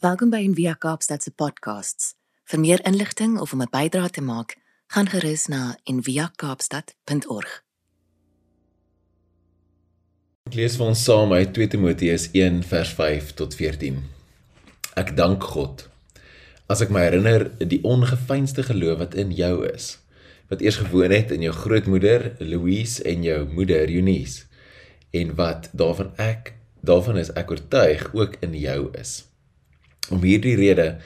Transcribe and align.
Welkom 0.00 0.30
by 0.32 0.38
Envia 0.40 0.72
Kaapstad 0.80 1.20
se 1.20 1.28
podcasts. 1.36 2.14
Vir 2.48 2.60
meer 2.62 2.80
inligting 2.88 3.34
of 3.36 3.52
om 3.52 3.60
'n 3.60 3.68
bydrae 3.68 4.08
te 4.10 4.22
maak, 4.24 4.56
gaan 4.86 5.08
gerus 5.12 5.46
na 5.46 5.76
enviakaapstad.org. 5.84 7.64
Ek 10.48 10.54
lees 10.54 10.76
vir 10.76 10.86
ons 10.86 11.04
saam 11.04 11.32
uit 11.32 11.52
2 11.52 11.66
Timoteus 11.66 12.30
1 12.32 12.62
vers 12.62 12.88
5 12.88 13.34
tot 13.34 13.54
14. 13.54 14.02
Ek 14.96 15.16
dank 15.16 15.42
God 15.42 15.88
as 16.66 16.80
ek 16.80 16.88
my 16.88 17.00
herinner 17.00 17.50
die 17.58 17.84
ongeveinsde 17.84 18.62
geloof 18.62 18.98
wat 18.98 19.14
in 19.14 19.32
jou 19.32 19.68
is, 19.68 19.98
wat 20.48 20.62
eers 20.62 20.76
gewoon 20.76 21.10
het 21.10 21.30
in 21.30 21.42
jou 21.42 21.52
grootmoeder 21.52 22.36
Louise 22.38 23.02
en 23.04 23.22
jou 23.22 23.44
moeder 23.52 23.90
Eunice 23.90 24.44
en 25.10 25.34
wat 25.34 25.68
daarvan 25.72 26.16
ek 26.16 26.54
daarvan 26.80 27.18
is 27.18 27.30
ek 27.36 27.50
oortuig 27.50 28.14
ook 28.14 28.36
in 28.40 28.54
jou 28.54 28.88
is. 28.96 29.29
Om 30.08 30.22
hierdie 30.22 30.56
rede 30.56 30.96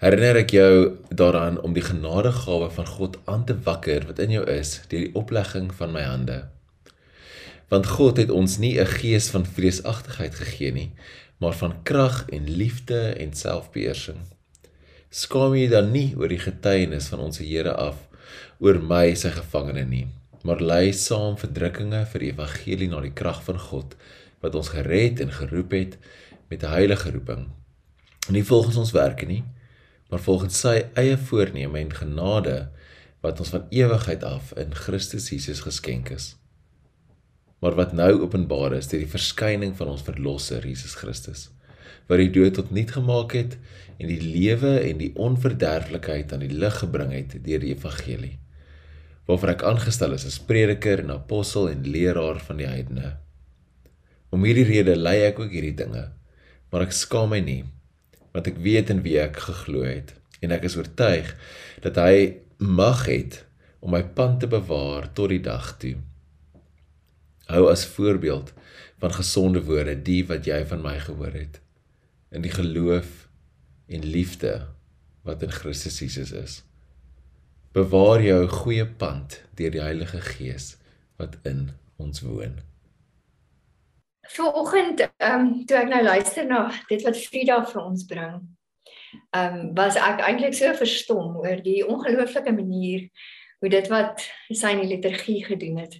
herinner 0.00 0.36
ek 0.42 0.52
jou 0.52 0.72
daaraan 1.08 1.56
om 1.64 1.72
die 1.76 1.84
genadegawe 1.84 2.68
van 2.70 2.86
God 2.86 3.16
aan 3.24 3.46
te 3.48 3.56
wakker 3.64 4.04
wat 4.08 4.20
in 4.20 4.34
jou 4.36 4.44
is 4.52 4.76
deur 4.90 5.06
die 5.06 5.14
oplegging 5.16 5.70
van 5.74 5.94
my 5.94 6.04
hande. 6.04 6.36
Want 7.72 7.88
God 7.96 8.20
het 8.20 8.30
ons 8.30 8.58
nie 8.62 8.76
'n 8.78 8.86
gees 8.86 9.30
van 9.34 9.46
vreesagtigheid 9.46 10.34
gegee 10.34 10.72
nie, 10.72 10.90
maar 11.40 11.52
van 11.52 11.82
krag 11.82 12.26
en 12.28 12.50
liefde 12.50 13.00
en 13.18 13.32
selfbeheersing. 13.34 14.20
Skaam 15.10 15.54
jy 15.54 15.68
dan 15.68 15.90
nie 15.92 16.14
oor 16.16 16.28
die 16.28 16.44
getuienis 16.44 17.08
van 17.08 17.18
ons 17.18 17.38
Here 17.38 17.72
af 17.72 17.96
oor 18.60 18.78
my 18.78 19.14
sy 19.14 19.30
gevangene 19.30 19.84
nie, 19.84 20.06
maar 20.44 20.60
lei 20.60 20.92
saam 20.92 21.36
verdrukkinge 21.36 22.06
vir 22.06 22.20
die 22.20 22.32
evangelie 22.32 22.88
na 22.88 23.00
die 23.00 23.14
krag 23.14 23.42
van 23.42 23.58
God 23.58 23.96
wat 24.40 24.54
ons 24.54 24.68
gered 24.68 25.20
en 25.20 25.32
geroep 25.32 25.72
het 25.72 25.98
met 26.48 26.62
'n 26.62 26.70
heilige 26.70 27.10
roeping 27.10 27.48
nie 28.34 28.44
volgens 28.44 28.76
ons 28.76 28.90
werke 28.90 29.26
nie, 29.26 29.44
maar 30.10 30.22
volgens 30.22 30.58
sy 30.62 30.80
eie 30.98 31.16
voorneme 31.18 31.78
en 31.78 31.92
genade 31.94 32.56
wat 33.24 33.40
ons 33.42 33.52
van 33.54 33.66
ewigheid 33.74 34.24
af 34.26 34.52
in 34.60 34.74
Christus 34.74 35.28
Jesus 35.30 35.64
geskenk 35.66 36.10
is. 36.14 36.34
Maar 37.62 37.74
wat 37.78 37.94
nou 37.96 38.12
openbaar 38.22 38.76
is 38.76 38.90
deur 38.90 39.02
die 39.02 39.10
verskyning 39.10 39.74
van 39.78 39.90
ons 39.94 40.04
verlosser 40.06 40.66
Jesus 40.66 40.94
Christus, 41.00 41.48
wat 42.06 42.22
die 42.22 42.30
dood 42.30 42.58
tot 42.58 42.70
niet 42.74 42.92
gemaak 42.94 43.34
het 43.34 43.56
en 43.96 44.10
die 44.10 44.20
lewe 44.22 44.76
en 44.84 45.00
die 45.00 45.12
onverderflikheid 45.18 46.34
aan 46.34 46.44
die 46.44 46.52
lig 46.52 46.82
gebring 46.82 47.14
het 47.16 47.38
deur 47.46 47.62
die 47.62 47.72
evangelie. 47.74 48.34
Waarvoor 49.26 49.56
ek 49.56 49.64
aangestel 49.66 50.14
is 50.14 50.26
as 50.28 50.38
prediker 50.38 51.02
en 51.02 51.16
apostel 51.16 51.70
en 51.72 51.86
leraar 51.88 52.38
van 52.46 52.60
die 52.60 52.68
heidene. 52.68 53.16
Om 54.30 54.44
hierdie 54.46 54.68
rede 54.68 54.94
lei 54.98 55.18
ek 55.26 55.40
ook 55.42 55.50
hierdie 55.54 55.74
dinge, 55.74 56.04
maar 56.70 56.84
ek 56.86 56.94
skaam 56.94 57.32
my 57.32 57.40
nie 57.42 57.62
want 58.36 58.50
ek 58.50 58.60
weet 58.60 58.92
in 58.92 59.00
wie 59.06 59.16
ek 59.22 59.40
geglo 59.48 59.80
het 59.88 60.12
en 60.44 60.52
ek 60.52 60.66
is 60.68 60.76
oortuig 60.76 61.32
dat 61.84 61.96
hy 61.96 62.36
mag 62.60 63.06
het 63.08 63.40
om 63.80 63.94
my 63.96 64.02
pand 64.18 64.42
te 64.42 64.48
bewaar 64.50 65.08
tot 65.16 65.30
die 65.32 65.40
dag 65.40 65.70
toe. 65.80 65.94
Hou 67.48 67.68
as 67.70 67.86
voorbeeld 67.96 68.52
van 69.00 69.14
gesonde 69.16 69.62
woorde 69.64 69.94
die 69.96 70.22
wat 70.28 70.48
jy 70.48 70.60
van 70.68 70.84
my 70.84 70.98
gehoor 71.00 71.32
het 71.32 71.60
in 72.34 72.44
die 72.44 72.52
geloof 72.52 73.26
en 73.88 74.04
liefde 74.04 74.52
wat 75.24 75.44
in 75.46 75.54
Christus 75.54 76.00
Jesus 76.02 76.32
is. 76.36 76.60
Bewaar 77.72 78.20
jou 78.24 78.40
goeie 78.50 78.84
pand 78.86 79.40
deur 79.56 79.72
die 79.72 79.84
Heilige 79.84 80.20
Gees 80.20 80.74
wat 81.20 81.38
in 81.48 81.70
ons 82.02 82.20
woon. 82.26 82.58
Vanoggend, 84.28 85.00
ehm 85.16 85.40
um, 85.40 85.64
toe 85.66 85.76
ek 85.76 85.88
nou 85.90 86.02
luister 86.02 86.46
na 86.46 86.66
dit 86.88 87.02
wat 87.06 87.18
Frida 87.18 87.60
vir 87.68 87.82
ons 87.82 88.04
bring, 88.08 88.38
ehm 89.30 89.58
um, 89.58 89.74
was 89.78 89.96
ek 89.96 90.22
eintlik 90.26 90.54
so 90.54 90.72
verstom 90.74 91.36
oor 91.42 91.62
die 91.62 91.82
ongelooflike 91.86 92.52
manier 92.52 93.08
hoe 93.60 93.70
dit 93.72 93.88
wat 93.92 94.24
sy 94.50 94.74
in 94.74 94.82
die 94.84 94.94
liturgie 94.96 95.44
gedoen 95.44 95.78
het. 95.84 95.98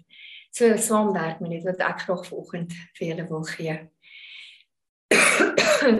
So 0.56 0.76
saamwerk 0.81 1.41
met 1.41 1.56
dit 1.56 1.65
wat 1.69 1.82
ek 1.84 2.04
graag 2.06 2.26
vanoggend 2.26 2.75
vir 2.98 3.09
julle 3.10 3.26
wil 3.31 3.44
gee. 3.48 3.78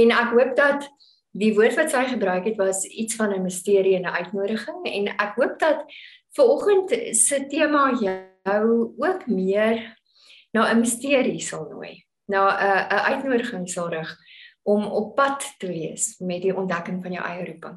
en 0.00 0.14
ek 0.18 0.34
hoop 0.34 0.54
dat 0.58 0.88
die 1.34 1.52
woord 1.56 1.76
wat 1.78 1.90
sy 1.90 2.04
gebruik 2.12 2.46
het 2.50 2.58
was 2.60 2.84
iets 2.86 3.18
van 3.18 3.34
'n 3.34 3.42
misterie 3.42 3.96
en 3.96 4.06
'n 4.06 4.16
uitnodiging 4.20 4.86
en 4.86 5.08
ek 5.18 5.34
hoop 5.36 5.58
dat 5.58 5.84
vanoggend 6.36 7.16
se 7.16 7.46
tema 7.46 7.90
jou 8.00 8.94
ook 8.98 9.26
meer 9.26 9.82
na 10.54 10.70
'n 10.70 10.80
misterie 10.80 11.40
sal 11.40 11.66
nooi, 11.70 12.04
na 12.28 12.48
'n 12.48 12.86
'n 12.90 13.04
uitnodiging 13.12 13.68
sal 13.68 13.88
rig 13.88 14.16
om 14.64 14.84
op 14.86 15.16
pad 15.16 15.44
te 15.58 15.66
wees 15.66 16.16
met 16.18 16.42
die 16.42 16.56
ontdekking 16.56 17.02
van 17.02 17.12
jou 17.12 17.24
eie 17.24 17.44
roeping. 17.44 17.76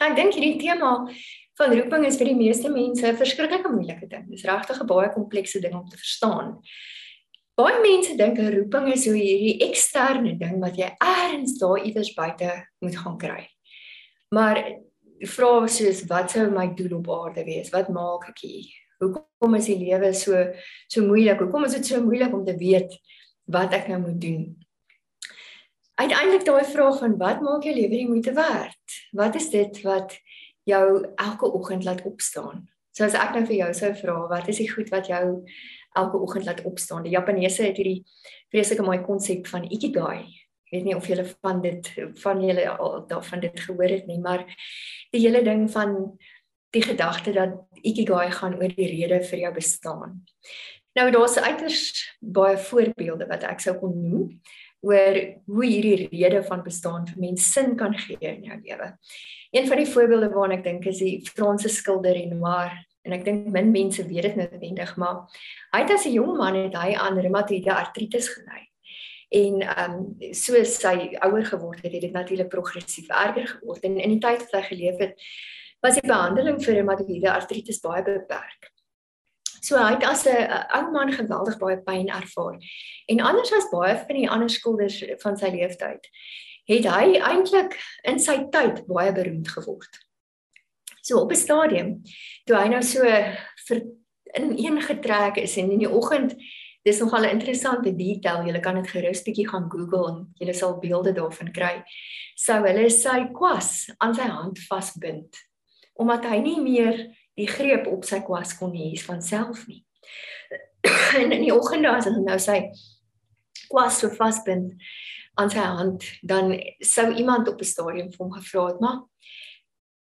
Ek 0.00 0.16
dink 0.16 0.34
hierdie 0.34 0.60
tema 0.60 1.08
van 1.58 1.74
roeping 1.76 2.06
is 2.06 2.16
vir 2.16 2.30
die 2.30 2.38
meeste 2.38 2.70
mense 2.72 3.06
'n 3.06 3.16
verskriklike 3.16 3.68
moeilike 3.68 4.08
ding. 4.08 4.30
Dis 4.30 4.44
regtig 4.44 4.80
'n 4.80 4.86
baie 4.86 5.12
komplekse 5.12 5.60
ding 5.60 5.74
om 5.74 5.88
te 5.88 5.96
verstaan. 5.96 6.60
Baie 7.54 7.80
mense 7.82 8.16
dink 8.16 8.38
'n 8.38 8.54
roeping 8.54 8.92
is 8.92 9.04
so 9.04 9.12
hierdie 9.12 9.60
eksterne 9.68 10.38
ding 10.38 10.60
wat 10.60 10.76
jy 10.76 10.88
eers 10.96 11.58
daar 11.58 11.84
iewers 11.84 12.14
buite 12.14 12.66
moet 12.80 12.96
gaan 12.96 13.18
kry. 13.18 13.48
Maar 14.30 14.78
vra 15.26 15.66
soos 15.66 16.06
wat 16.08 16.30
sou 16.30 16.50
my 16.50 16.74
doel 16.74 16.98
op 16.98 17.10
aarde 17.10 17.44
wees? 17.44 17.70
Wat 17.70 17.88
maak 17.88 18.28
ek 18.28 18.38
hier? 18.38 18.79
Hoekom 19.00 19.56
is 19.56 19.68
die 19.70 19.78
lewe 19.80 20.12
so 20.14 20.36
so 20.88 21.04
moeilik? 21.06 21.40
Hoekom 21.40 21.64
is 21.64 21.76
dit 21.78 21.86
so 21.88 22.02
moeilik 22.04 22.34
om 22.36 22.44
te 22.44 22.56
weet 22.60 22.98
wat 23.50 23.72
ek 23.76 23.88
nou 23.88 24.00
moet 24.02 24.18
doen? 24.20 24.42
Uiteindelik 26.00 26.44
daai 26.44 26.64
vraag 26.64 26.98
van 27.00 27.16
wat 27.20 27.40
maak 27.44 27.64
jou 27.64 27.74
lewe 27.76 27.96
die 27.96 28.08
moeite 28.08 28.34
werd? 28.36 28.98
Wat 29.16 29.36
is 29.40 29.48
dit 29.52 29.80
wat 29.84 30.18
jou 30.68 30.84
elke 31.16 31.48
oggend 31.48 31.84
laat 31.88 32.04
opstaan? 32.08 32.68
So 32.92 33.06
as 33.06 33.16
ek 33.16 33.32
nou 33.36 33.44
vir 33.48 33.56
jou 33.62 33.70
sou 33.76 33.90
vra, 33.96 34.16
wat 34.28 34.48
is 34.52 34.60
die 34.60 34.68
goed 34.68 34.92
wat 34.92 35.08
jou 35.08 35.24
elke 35.96 36.20
oggend 36.20 36.48
laat 36.48 36.60
opstaan? 36.68 37.04
Die 37.06 37.14
Japaneese 37.14 37.64
het 37.68 37.80
hierdie 37.80 38.02
vreeslike 38.52 38.84
mooi 38.84 39.00
konsep 39.04 39.48
van 39.48 39.64
ikigai. 39.64 40.26
Ek 40.68 40.76
weet 40.76 40.86
nie 40.86 40.96
of 40.98 41.08
julle 41.08 41.24
van 41.30 41.62
dit 41.64 41.88
van 42.22 42.42
julle 42.44 42.68
al 42.76 43.00
daarvan 43.10 43.40
dit 43.42 43.64
gehoor 43.64 43.96
het 43.96 44.06
nie, 44.10 44.20
maar 44.22 44.44
die 45.10 45.24
hele 45.24 45.40
ding 45.46 45.64
van 45.72 45.96
die 46.70 46.82
gedagte 46.82 47.32
dat 47.34 47.56
ikigai 47.82 48.30
gaan 48.30 48.56
oor 48.58 48.74
die 48.74 48.88
rede 48.90 49.20
vir 49.26 49.44
jou 49.44 49.52
bestaan. 49.54 50.20
Nou 50.98 51.10
daar's 51.14 51.38
uiters 51.38 51.82
baie 52.20 52.58
voorbeelde 52.58 53.26
wat 53.30 53.46
ek 53.46 53.62
sou 53.62 53.76
kon 53.78 53.94
noem 53.94 54.26
oor 54.80 55.18
hoe 55.46 55.66
hierdie 55.66 56.08
rede 56.08 56.42
van 56.46 56.62
bestaan 56.64 57.04
vir 57.08 57.20
mense 57.20 57.44
sin 57.44 57.76
kan 57.76 57.94
gee 57.98 58.18
in 58.20 58.46
jou 58.48 58.58
lewe. 58.62 58.94
Een 59.52 59.68
van 59.68 59.82
die 59.82 59.90
voorbeelde 59.90 60.30
waarna 60.32 60.58
ek 60.58 60.64
dink 60.64 60.88
is 60.90 61.02
die 61.02 61.20
Franse 61.34 61.68
skilder 61.68 62.16
Renoir 62.16 62.72
en 63.04 63.14
ek 63.16 63.24
dink 63.26 63.46
min 63.52 63.70
mense 63.74 64.02
weet 64.08 64.28
dit 64.28 64.40
noodwendig 64.40 64.96
maar 65.00 65.22
hy 65.74 65.84
het 65.84 65.94
as 65.94 66.06
'n 66.06 66.16
jong 66.16 66.36
man 66.36 66.56
het 66.56 66.74
hy 66.74 66.94
aan 66.94 67.20
reumatoïde 67.20 67.74
artritis 67.74 68.28
gely. 68.28 68.66
En 69.30 69.62
ehm 69.62 69.92
um, 69.94 70.34
soos 70.34 70.82
hy 70.82 71.14
ouer 71.22 71.44
geword 71.46 71.82
het, 71.82 71.92
het 71.92 72.02
dit 72.02 72.12
natuurlik 72.12 72.48
progressief 72.48 73.08
erger 73.08 73.46
geword 73.46 73.84
en 73.84 74.00
in 74.00 74.16
die 74.16 74.22
tyd 74.22 74.42
wat 74.42 74.56
hy 74.58 74.62
geleef 74.74 74.98
het, 74.98 75.14
was 75.82 75.96
die 75.96 76.08
behandeling 76.08 76.60
vir 76.62 76.74
reumatoïde 76.78 77.32
artritis 77.32 77.80
baie 77.80 78.02
beperk. 78.04 78.70
So 79.60 79.76
hy 79.76 79.94
het 79.94 80.04
as 80.04 80.26
'n 80.26 80.48
ou 80.76 80.90
man 80.92 81.12
geweldig 81.12 81.58
baie 81.58 81.76
pyn 81.76 82.08
ervaar. 82.08 82.58
En 83.08 83.20
anders 83.20 83.52
as 83.52 83.70
baie 83.72 83.96
van 83.96 84.16
die 84.16 84.28
ander 84.28 84.50
skilders 84.50 85.04
van 85.22 85.36
sy 85.36 85.50
lewenstyd, 85.50 86.06
het 86.66 86.84
hy 86.84 87.20
eintlik 87.20 87.76
in 88.04 88.18
sy 88.18 88.48
tyd 88.50 88.86
baie 88.86 89.12
beroemd 89.12 89.48
geword. 89.48 90.00
So 91.02 91.18
op 91.18 91.32
'n 91.32 91.36
stadium 91.36 92.02
toe 92.46 92.56
hy 92.56 92.68
nou 92.68 92.82
so 92.82 93.02
vir 93.68 93.82
in 94.34 94.58
een 94.58 94.82
getrek 94.82 95.36
is 95.36 95.56
en 95.56 95.70
in 95.70 95.78
die 95.78 95.90
oggend 95.90 96.36
dis 96.84 97.00
nogal 97.00 97.24
'n 97.24 97.38
interessante 97.38 97.96
detail. 97.96 98.46
Jy 98.46 98.60
kan 98.60 98.74
dit 98.74 98.88
gerus 98.88 99.22
bietjie 99.22 99.48
gaan 99.48 99.70
Google 99.70 100.26
en 100.40 100.46
jy 100.46 100.52
sal 100.52 100.78
beelde 100.78 101.12
daarvan 101.12 101.52
kry. 101.52 101.84
Sou 102.36 102.66
hulle 102.66 102.90
sy 102.90 103.28
kwas 103.32 103.90
aan 103.98 104.14
sy 104.14 104.28
hand 104.28 104.58
vasbind 104.58 105.49
omdat 106.00 106.24
hy 106.30 106.40
nie 106.44 106.58
meer 106.64 106.96
die 107.38 107.48
greep 107.48 107.86
op 107.90 108.06
sy 108.08 108.22
kwas 108.24 108.54
kon 108.58 108.72
hê 108.76 108.94
van 109.04 109.20
self 109.24 109.66
nie. 109.68 109.84
en 111.20 111.32
in 111.36 111.44
die 111.44 111.54
oggende 111.54 111.92
as 111.92 112.08
hy 112.08 112.16
nou 112.16 112.38
sy 112.40 112.58
kwas 113.68 114.00
so 114.00 114.10
vasbind 114.16 114.74
aan 115.38 115.52
sy 115.52 115.62
hand, 115.62 116.04
dan 116.26 116.52
sou 116.84 117.06
iemand 117.14 117.48
op 117.48 117.60
'n 117.60 117.72
stadium 117.72 118.10
vir 118.12 118.24
hom 118.24 118.32
gevra 118.32 118.66
het, 118.66 118.80
"Maar 118.80 118.98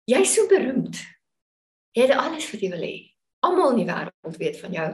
jy's 0.05 0.33
so 0.33 0.47
beroemd. 0.47 0.95
Jy 1.95 2.01
het 2.01 2.17
alles 2.17 2.51
wat 2.51 2.61
jy 2.61 2.69
wil 2.69 2.83
hê. 2.83 3.11
Almal 3.39 3.71
in 3.71 3.85
die 3.85 3.93
wêreld 3.93 4.37
weet 4.37 4.59
van 4.59 4.71
jou. 4.71 4.89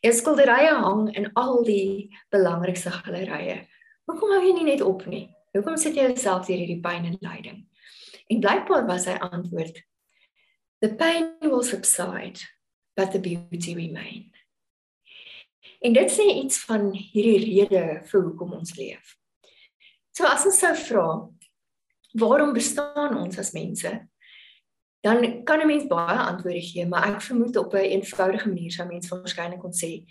Jou 0.00 0.12
skilderye 0.12 0.74
hang 0.74 1.16
in 1.16 1.30
al 1.34 1.62
die 1.64 2.10
belangrikste 2.30 2.90
gallerye. 2.90 3.66
Hoekom 4.06 4.30
hou 4.30 4.42
jy 4.42 4.52
nie 4.52 4.72
net 4.72 4.80
op 4.80 5.06
nie? 5.06 5.28
Hoekom 5.52 5.76
sit 5.76 5.94
jy 5.94 6.02
jouself 6.02 6.46
hier 6.46 6.58
hierdie 6.58 6.80
pyn 6.80 7.04
en 7.04 7.18
lyding?" 7.20 7.66
En 8.28 8.40
blykbaar 8.40 8.86
was 8.86 9.04
sy 9.04 9.10
antwoord, 9.10 9.82
The 10.80 10.92
pain 10.94 11.36
will 11.40 11.62
subside, 11.62 12.40
but 12.96 13.12
the 13.12 13.18
beauty 13.18 13.74
remain. 13.74 14.32
En 15.80 15.92
dit 15.92 16.10
sê 16.12 16.26
iets 16.42 16.58
van 16.68 16.90
hierdie 16.92 17.38
rede 17.44 17.84
vir 18.08 18.22
hoekom 18.26 18.52
ons 18.58 18.74
leef. 18.76 19.14
So 20.16 20.28
as 20.28 20.44
ons 20.48 20.58
sou 20.60 20.72
vra, 20.76 21.06
waarom 22.20 22.52
bestaan 22.56 23.16
ons 23.16 23.38
as 23.40 23.52
mense? 23.56 23.92
Dan 25.00 25.44
kan 25.44 25.60
'n 25.60 25.66
mens 25.66 25.86
baie 25.86 26.18
antwoorde 26.18 26.60
gee, 26.60 26.86
maar 26.86 27.14
ek 27.14 27.22
vermoed 27.22 27.56
op 27.56 27.72
'n 27.72 27.76
een 27.76 28.00
eenvoudige 28.00 28.48
manier 28.48 28.72
sou 28.72 28.88
mens 28.88 29.08
waarskynlik 29.08 29.60
kon 29.60 29.72
sê 29.72 30.04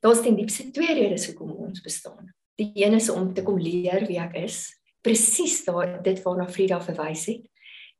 daar's 0.00 0.22
ten 0.22 0.36
diepste 0.36 0.70
twee 0.70 0.94
redes 0.94 1.26
hoekom 1.26 1.50
ons 1.50 1.80
bestaan. 1.80 2.34
Die 2.56 2.72
een 2.74 2.94
is 2.94 3.10
om 3.10 3.34
te 3.34 3.42
kom 3.42 3.58
leer 3.58 4.06
wie 4.06 4.18
ek 4.18 4.34
is, 4.34 4.80
presies 5.02 5.64
daar 5.64 6.02
dit 6.02 6.22
waarna 6.22 6.48
Frida 6.48 6.80
verwys 6.80 7.26
het. 7.26 7.46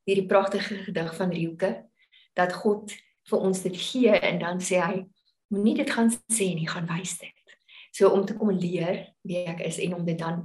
Hierdie 0.05 0.27
pragtige 0.27 0.75
gedig 0.75 1.15
van 1.17 1.31
Rielke 1.31 1.90
dat 2.39 2.55
God 2.63 2.93
vir 3.31 3.39
ons 3.39 3.63
dit 3.63 3.77
gee 3.77 4.15
en 4.15 4.41
dan 4.43 4.63
sê 4.65 4.81
hy 4.83 5.05
moenie 5.51 5.77
dit 5.83 5.91
gaan 5.91 6.11
sê 6.11 6.53
nie, 6.55 6.69
gaan 6.71 6.89
wys 6.91 7.19
dit. 7.21 7.57
So 7.93 8.11
om 8.15 8.25
te 8.27 8.37
kom 8.39 8.53
leer 8.55 9.09
wie 9.27 9.45
ek 9.51 9.63
is 9.67 9.81
en 9.83 9.99
om 9.99 10.05
dit 10.07 10.19
dan 10.19 10.43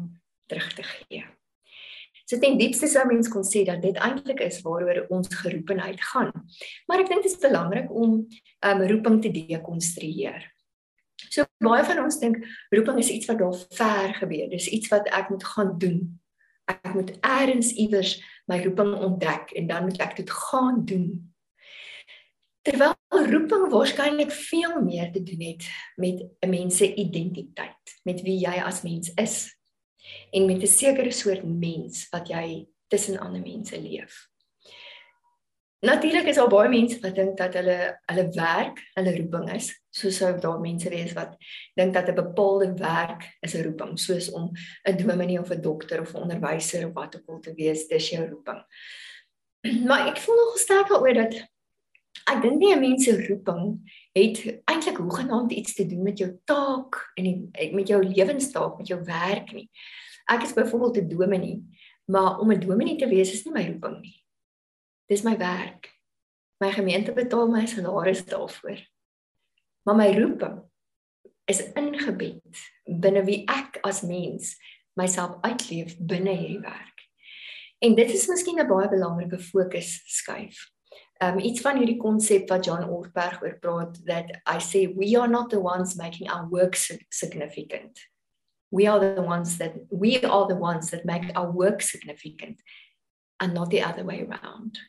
terug 0.49 0.71
te 0.73 0.85
gee. 0.85 1.23
So 2.25 2.41
ten 2.41 2.57
diepste 2.57 2.89
sou 2.89 3.03
mens 3.05 3.29
kon 3.29 3.45
sê 3.45 3.61
dat 3.67 3.83
dit 3.85 3.97
eintlik 4.01 4.41
is 4.41 4.63
waaroor 4.65 5.05
ons 5.13 5.29
geroepenheid 5.29 6.01
gaan. 6.09 6.31
Maar 6.89 7.03
ek 7.03 7.11
dink 7.11 7.25
dit 7.25 7.31
is 7.31 7.41
belangrik 7.41 7.91
om 7.93 8.17
um, 8.25 8.85
roeping 8.89 9.19
te 9.21 9.29
dekonstrueer. 9.33 10.47
So 11.29 11.45
baie 11.61 11.85
van 11.85 12.01
ons 12.01 12.17
dink 12.21 12.41
roeping 12.73 12.97
is 13.01 13.11
iets 13.13 13.29
wat 13.29 13.43
daar 13.43 13.59
ver 13.77 14.15
gebeur. 14.23 14.49
Dis 14.49 14.71
iets 14.73 14.89
wat 14.93 15.09
ek 15.13 15.29
moet 15.29 15.45
gaan 15.53 15.75
doen. 15.81 15.99
Ek 16.65 16.95
moet 16.97 17.13
eers 17.21 17.71
iewers 17.77 18.17
my 18.49 18.57
roeping 18.63 18.95
ontdek 19.05 19.53
en 19.53 19.69
dan 19.69 19.85
moet 19.85 20.01
ek 20.01 20.17
dit 20.17 20.33
gaan 20.49 20.81
doen. 20.89 21.07
Terwyl 22.65 22.95
roeping 23.29 23.67
waarskynlik 23.69 24.31
veel 24.33 24.79
meer 24.81 25.11
te 25.13 25.21
doen 25.23 25.41
het 25.45 25.65
met 26.01 26.23
'n 26.41 26.49
mens 26.49 26.77
se 26.77 26.93
identiteit, 26.95 27.99
met 28.03 28.21
wie 28.21 28.39
jy 28.39 28.61
as 28.61 28.81
mens 28.81 29.11
is 29.15 29.55
en 30.31 30.45
met 30.45 30.61
'n 30.61 30.67
sekere 30.67 31.11
soort 31.11 31.43
mens 31.43 32.07
wat 32.09 32.27
jy 32.27 32.67
tussen 32.87 33.19
ander 33.19 33.41
mense 33.41 33.81
leef. 33.81 34.29
Natuurlik 35.79 36.25
is 36.25 36.35
daar 36.35 36.49
baie 36.49 36.69
mense 36.69 36.99
wat 36.99 37.15
dink 37.15 37.37
dat 37.37 37.53
hulle 37.53 37.99
hulle 38.05 38.29
werk, 38.33 38.79
hulle 38.93 39.15
roeping 39.17 39.51
is, 39.53 39.69
soos 39.89 40.17
sou 40.17 40.39
daar 40.39 40.59
mense 40.59 40.89
wees 40.89 41.13
wat 41.13 41.35
dink 41.75 41.93
dat 41.93 42.09
'n 42.09 42.15
bepaalde 42.15 42.73
werk 42.73 43.37
is 43.41 43.53
'n 43.53 43.63
roeping, 43.63 43.99
soos 43.99 44.31
om 44.31 44.51
'n 44.89 44.97
dominee 44.97 45.39
of 45.39 45.51
'n 45.51 45.61
dokter 45.61 46.01
of 46.01 46.13
'n 46.13 46.21
onderwyser 46.21 46.87
of 46.87 46.93
wat 46.93 47.15
ook 47.15 47.29
al 47.29 47.39
te 47.39 47.53
wees, 47.53 47.87
dis 47.87 48.09
jou 48.09 48.29
roeping. 48.29 48.63
Maar 49.85 50.07
ek 50.07 50.17
voel 50.17 50.35
nog 50.35 50.57
sterk 50.57 50.87
daaroor 50.87 51.13
dat 51.13 51.54
ek 52.25 52.41
dink 52.41 52.57
nie 52.59 52.73
'n 52.73 52.79
mens 52.79 53.03
se 53.05 53.13
roeping 53.27 53.77
het 54.17 54.37
eintlik 54.65 54.97
hoegenaamd 54.97 55.51
iets 55.51 55.73
te 55.73 55.85
doen 55.85 56.03
met 56.03 56.17
jou 56.17 56.31
taak 56.45 57.11
en 57.15 57.23
die, 57.23 57.73
met 57.73 57.87
jou 57.87 58.01
lewenstaak, 58.03 58.77
met 58.77 58.87
jou 58.87 59.03
werk 59.03 59.51
nie. 59.53 59.69
Ek 60.25 60.43
is 60.43 60.53
byvoorbeeld 60.53 60.97
'n 60.97 61.07
dominee, 61.07 61.63
maar 62.05 62.39
om 62.39 62.51
'n 62.51 62.59
dominee 62.59 62.95
te 62.95 63.07
wees 63.07 63.33
is 63.33 63.45
nie 63.45 63.53
my 63.53 63.65
roeping 63.67 64.01
nie. 64.01 64.23
Dis 65.07 65.21
my 65.21 65.37
werk. 65.37 65.93
My 66.57 66.71
gemeente 66.71 67.13
betaal 67.13 67.47
my 67.47 67.65
salaris 67.65 68.25
daarvoor. 68.25 68.79
Maar 69.83 69.95
my 69.95 70.19
roeping 70.19 70.63
is 71.45 71.73
ingebed 71.73 72.71
binne 72.85 73.23
wie 73.23 73.43
ek 73.45 73.77
as 73.81 74.01
mens 74.01 74.57
myself 74.93 75.37
uitleef 75.41 75.97
binne 75.99 76.31
hierdie 76.31 76.59
werk. 76.59 77.09
En 77.79 77.95
dit 77.95 78.09
is 78.09 78.27
miskien 78.27 78.59
'n 78.59 78.67
baie 78.67 78.89
belangrike 78.89 79.39
fokus 79.39 80.01
skuif 80.05 80.74
um 81.21 81.39
iets 81.39 81.61
van 81.61 81.77
hierdie 81.77 81.99
konsep 81.99 82.49
wat 82.49 82.65
John 82.65 82.83
Ortberg 82.89 83.41
oor 83.41 83.59
praat 83.59 83.99
that 84.05 84.41
I 84.45 84.59
say 84.59 84.87
we 84.87 85.15
are 85.15 85.27
not 85.27 85.49
the 85.49 85.59
ones 85.59 85.95
making 85.95 86.29
our 86.29 86.47
work 86.49 86.75
significant. 87.09 87.99
We 88.71 88.87
are 88.87 88.99
the 88.99 89.21
ones 89.21 89.57
that 89.57 89.75
we 89.89 90.19
are 90.23 90.47
the 90.47 90.59
ones 90.59 90.89
that 90.91 91.05
make 91.05 91.31
our 91.35 91.51
work 91.51 91.81
significant 91.81 92.61
and 93.39 93.53
not 93.53 93.69
the 93.69 93.81
other 93.81 94.03
way 94.03 94.27
around. 94.27 94.79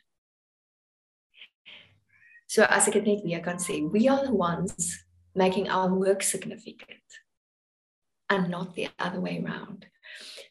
So 2.47 2.63
as 2.63 2.87
ek 2.87 2.93
dit 2.93 3.07
net 3.07 3.23
weer 3.23 3.43
kan 3.43 3.59
sê, 3.59 3.81
we 3.91 4.07
are 4.07 4.25
the 4.25 4.35
ones 4.35 5.03
making 5.35 5.69
our 5.69 5.93
work 5.93 6.23
significant 6.23 7.03
and 8.29 8.49
not 8.49 8.75
the 8.75 8.89
other 8.99 9.19
way 9.19 9.43
around. 9.43 9.85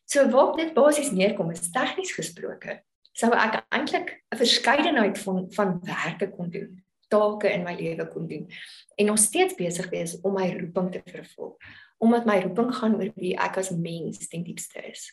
So 0.07 0.29
wat 0.29 0.57
dit 0.57 0.75
basies 0.75 1.11
neerkom 1.13 1.51
is 1.53 1.69
tegnies 1.73 2.13
gesproke 2.15 2.81
sou 3.17 3.33
ek 3.33 3.63
eintlik 3.73 4.13
'n 4.33 4.37
verskeidenheid 4.37 5.19
van 5.25 5.47
van 5.57 5.81
werke 5.83 6.29
kon 6.31 6.51
doen, 6.51 6.83
take 7.09 7.49
in 7.49 7.65
my 7.65 7.75
lewe 7.75 8.09
kon 8.09 8.27
doen 8.29 8.49
en 8.97 9.07
nog 9.07 9.19
steeds 9.19 9.55
besig 9.55 9.89
wees 9.91 10.21
om 10.21 10.35
my 10.35 10.51
roeping 10.59 10.93
te 10.93 11.03
vervul, 11.05 11.57
omdat 11.99 12.27
my 12.27 12.41
roeping 12.43 12.75
gaan 12.75 12.97
oor 12.99 13.13
wie 13.15 13.37
ek 13.39 13.57
as 13.57 13.71
mens 13.71 14.29
ten 14.29 14.45
diepste 14.45 14.83
is. 14.91 15.09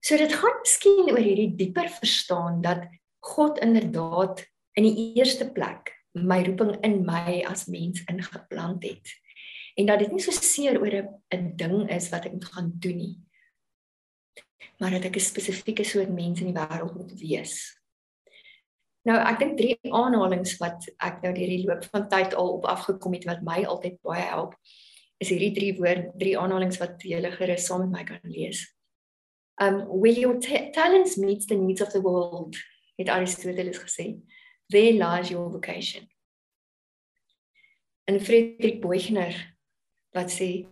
So 0.00 0.16
dit 0.16 0.32
gaan 0.32 0.60
miskien 0.62 1.10
oor 1.10 1.22
hierdie 1.22 1.54
dieper 1.56 1.88
verstaan 1.88 2.60
dat 2.62 2.86
God 3.20 3.58
inderdaad 3.58 4.46
in 4.78 4.86
die 4.86 5.14
eerste 5.18 5.50
plek 5.50 5.94
my 6.14 6.42
roeping 6.46 6.76
in 6.86 7.02
my 7.06 7.42
as 7.46 7.66
mens 7.66 8.04
ingeplant 8.06 8.84
het. 8.84 9.10
En 9.78 9.86
dat 9.86 9.98
dit 9.98 10.12
nie 10.12 10.22
so 10.22 10.30
seer 10.34 10.78
oor 10.80 10.94
'n 11.34 11.56
ding 11.56 11.90
is 11.90 12.08
wat 12.10 12.24
ek 12.26 12.32
moet 12.32 12.44
gaan 12.54 12.70
doen 12.74 12.96
nie, 12.96 13.16
maar 14.78 14.90
dat 14.90 15.04
ek 15.04 15.16
'n 15.16 15.20
spesifieke 15.20 15.84
soort 15.84 16.10
mens 16.10 16.40
in 16.40 16.52
die 16.52 16.60
wêreld 16.60 16.94
moet 16.94 17.12
wees. 17.20 17.78
Nou, 19.02 19.16
ek 19.16 19.38
dink 19.38 19.56
drie 19.56 19.78
aanhalings 19.82 20.56
wat 20.60 20.84
ek 21.00 21.22
nou 21.22 21.32
deur 21.32 21.52
die 21.52 21.64
loop 21.64 21.84
van 21.92 22.08
tyd 22.08 22.34
al 22.34 22.50
op 22.58 22.64
afgekom 22.64 23.12
het 23.12 23.24
wat 23.24 23.42
my 23.42 23.64
altyd 23.64 23.96
baie 24.02 24.22
help, 24.22 24.54
is 25.18 25.30
hierdie 25.32 25.54
drie 25.54 25.72
woord, 25.78 26.12
drie 26.18 26.38
aanhalings 26.38 26.78
wat 26.78 27.02
julle 27.02 27.30
gerus 27.30 27.66
saam 27.66 27.86
met 27.86 27.90
my 27.90 28.04
kan 28.04 28.20
lees. 28.22 28.66
Um 29.60 29.80
where 29.88 30.20
your 30.20 30.38
talents 30.72 31.16
meets 31.16 31.46
the 31.46 31.56
needs 31.56 31.80
of 31.80 31.90
the 31.92 32.02
world, 32.02 32.56
het 32.98 33.08
Aristoteles 33.08 33.78
gesê, 33.78 34.20
there 34.68 34.92
lies 34.92 35.30
your 35.30 35.50
vocation. 35.50 36.06
En 38.06 38.20
Friedrich 38.20 38.80
Buechner 38.80 39.34
wat 40.12 40.30
sê 40.30 40.66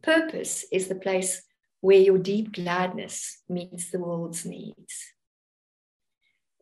purpose 0.00 0.66
is 0.70 0.88
the 0.88 0.98
place 0.98 1.42
where 1.80 1.98
your 1.98 2.18
deep 2.18 2.52
gladness 2.52 3.42
meets 3.48 3.90
the 3.90 3.98
world's 3.98 4.44
needs. 4.44 5.14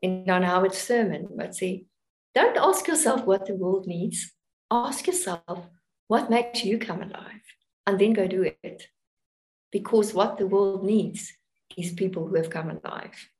In 0.00 0.24
Don 0.24 0.42
Howard's 0.42 0.78
sermon, 0.78 1.28
but 1.36 1.54
say, 1.54 1.86
don't 2.34 2.56
ask 2.56 2.86
yourself 2.86 3.24
what 3.24 3.46
the 3.46 3.54
world 3.54 3.86
needs. 3.86 4.32
Ask 4.70 5.06
yourself 5.06 5.68
what 6.06 6.30
makes 6.30 6.64
you 6.64 6.78
come 6.78 7.02
alive 7.02 7.42
and 7.86 7.98
then 7.98 8.12
go 8.12 8.26
do 8.26 8.50
it. 8.62 8.88
Because 9.72 10.14
what 10.14 10.38
the 10.38 10.46
world 10.46 10.84
needs 10.84 11.32
is 11.76 11.92
people 11.92 12.26
who 12.26 12.36
have 12.36 12.50
come 12.50 12.70
alive. 12.70 13.30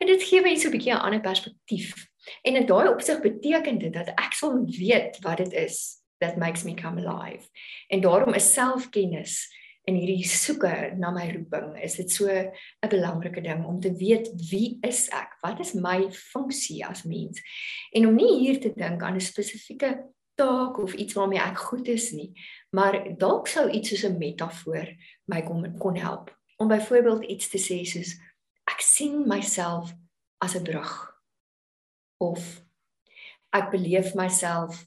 En 0.00 0.06
dit 0.06 0.22
gee 0.22 0.40
my 0.40 0.56
so 0.56 0.68
'n 0.68 0.72
bietjie 0.72 0.92
'n 0.92 1.00
ander 1.00 1.20
perspektief. 1.20 2.08
En 2.42 2.56
in 2.56 2.66
daai 2.66 2.88
opsig 2.88 3.20
beteken 3.20 3.78
dit 3.78 3.92
dat 3.92 4.08
ek 4.08 4.32
sal 4.32 4.64
weet 4.64 5.18
wat 5.20 5.36
dit 5.36 5.52
is 5.52 6.00
that 6.18 6.36
makes 6.36 6.62
me 6.64 6.74
come 6.74 7.06
alive. 7.06 7.48
En 7.88 8.00
daarom 8.00 8.34
is 8.34 8.52
selfkennis 8.52 9.48
in 9.88 9.96
hierdie 9.96 10.26
soeke 10.28 10.92
na 11.00 11.10
my 11.14 11.26
roeping 11.32 11.72
is 11.82 11.96
dit 11.96 12.10
so 12.12 12.28
'n 12.28 12.88
belangrike 12.88 13.42
ding 13.42 13.64
om 13.66 13.80
te 13.80 13.92
weet 13.92 14.28
wie 14.50 14.78
is 14.82 15.08
ek? 15.08 15.38
Wat 15.42 15.60
is 15.60 15.74
my 15.74 16.10
funksie 16.10 16.84
as 16.86 17.02
mens? 17.04 17.40
En 17.92 18.06
om 18.06 18.14
nie 18.14 18.38
hier 18.38 18.60
te 18.60 18.72
dink 18.74 19.02
aan 19.02 19.16
'n 19.16 19.20
spesifieke 19.20 20.04
taak 20.34 20.78
of 20.78 20.94
iets 20.94 21.14
waarmee 21.14 21.40
ek 21.40 21.58
goed 21.58 21.88
is 21.88 22.10
nie, 22.12 22.32
maar 22.70 23.18
dalk 23.18 23.48
sou 23.48 23.68
iets 23.70 23.88
soos 23.88 24.04
'n 24.04 24.18
metafoor 24.18 24.88
my 25.26 25.42
kon 25.42 25.78
kon 25.78 25.96
help. 25.96 26.36
Om 26.58 26.68
byvoorbeeld 26.68 27.24
iets 27.24 27.48
te 27.48 27.58
sê 27.58 27.84
soos 27.84 28.18
ek 28.64 28.80
sien 28.80 29.26
myself 29.28 29.92
as 30.38 30.54
'n 30.54 30.62
brug 30.62 31.14
of 32.18 32.64
ek 33.52 33.70
beleef 33.70 34.14
myself 34.14 34.86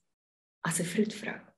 as 0.62 0.80
'n 0.80 0.86
vroedvrou 0.86 1.53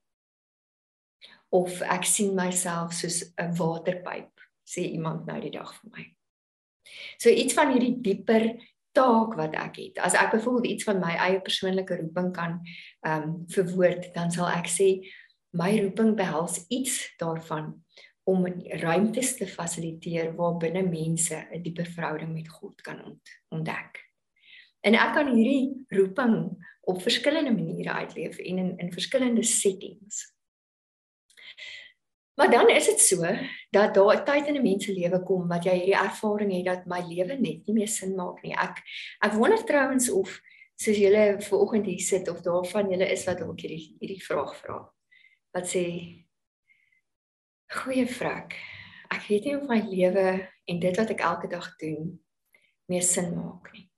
of 1.56 1.82
ek 1.82 2.08
sien 2.10 2.36
myself 2.36 2.94
soos 2.94 3.24
'n 3.38 3.56
waterpyp 3.60 4.32
sê 4.66 4.82
iemand 4.92 5.26
nou 5.30 5.40
die 5.42 5.54
dag 5.54 5.72
vir 5.80 5.92
my. 5.92 6.06
So 7.22 7.30
iets 7.30 7.54
van 7.54 7.72
hierdie 7.72 8.02
dieper 8.02 8.56
taak 8.96 9.36
wat 9.38 9.56
ek 9.60 9.78
het. 9.78 10.00
As 10.00 10.16
ek 10.18 10.32
byvoorbeeld 10.36 10.72
iets 10.74 10.88
van 10.88 11.00
my 11.04 11.14
eie 11.28 11.42
persoonlike 11.44 11.96
roeping 12.02 12.34
kan 12.34 12.60
ehm 13.06 13.24
um, 13.24 13.34
verwoord, 13.52 14.14
dan 14.16 14.32
sal 14.32 14.50
ek 14.50 14.70
sê 14.72 14.90
my 15.56 15.72
roeping 15.80 16.16
behels 16.16 16.66
iets 16.70 17.16
daarvan 17.20 17.74
om 18.26 18.46
ruimtes 18.82 19.36
te 19.38 19.48
fasiliteer 19.48 20.34
waar 20.36 20.58
binne 20.58 20.84
mense 20.84 21.36
'n 21.36 21.62
dieper 21.62 21.86
verhouding 21.86 22.34
met 22.34 22.50
God 22.50 22.82
kan 22.82 23.20
ontdek. 23.50 24.02
En 24.82 24.94
ek 24.94 25.14
kan 25.14 25.36
hierdie 25.36 25.86
roeping 25.90 26.56
op 26.82 27.02
verskillende 27.02 27.52
maniere 27.52 27.94
uitleef 27.94 28.38
en 28.38 28.58
in 28.58 28.78
in 28.78 28.92
verskillende 28.94 29.44
settings. 29.44 30.35
Maar 32.36 32.52
dan 32.52 32.70
is 32.70 32.86
dit 32.86 33.00
so 33.00 33.24
dat 33.72 33.94
daar 33.94 34.16
'n 34.16 34.26
tyd 34.26 34.48
in 34.48 34.56
'n 34.56 34.62
mens 34.62 34.86
se 34.86 34.94
lewe 34.94 35.24
kom 35.24 35.48
wat 35.48 35.64
jy 35.64 35.72
hierdie 35.72 36.04
ervaring 36.08 36.52
het 36.52 36.66
dat 36.66 36.86
my 36.86 37.02
lewe 37.02 37.36
net 37.40 37.68
nie 37.68 37.74
meer 37.74 37.88
sin 37.88 38.16
maak 38.16 38.44
nie. 38.44 38.54
Ek 38.54 38.84
ek 39.22 39.34
wonder 39.34 39.64
trouens 39.64 40.10
of 40.10 40.42
soos 40.76 40.98
julle 40.98 41.42
vanoggend 41.42 41.86
hier 41.86 42.00
sit 42.00 42.28
of 42.28 42.42
daarvan 42.42 42.90
julle 42.90 43.12
is 43.12 43.26
wat 43.26 43.42
ook 43.42 43.60
hierdie 43.60 43.96
hierdie 44.00 44.24
vraag 44.24 44.56
vra. 44.56 44.92
Wat 45.52 45.68
sê 45.68 45.86
Goeie 47.68 48.08
vrek. 48.08 48.56
ek 49.12 49.28
weet 49.30 49.46
nie 49.46 49.56
of 49.56 49.68
my 49.68 49.80
lewe 49.80 50.50
en 50.66 50.80
dit 50.80 50.98
wat 50.98 51.10
ek 51.10 51.22
elke 51.22 51.48
dag 51.48 51.76
doen 51.78 52.20
meer 52.90 53.02
sin 53.02 53.36
maak 53.36 53.72
nie. 53.74 53.90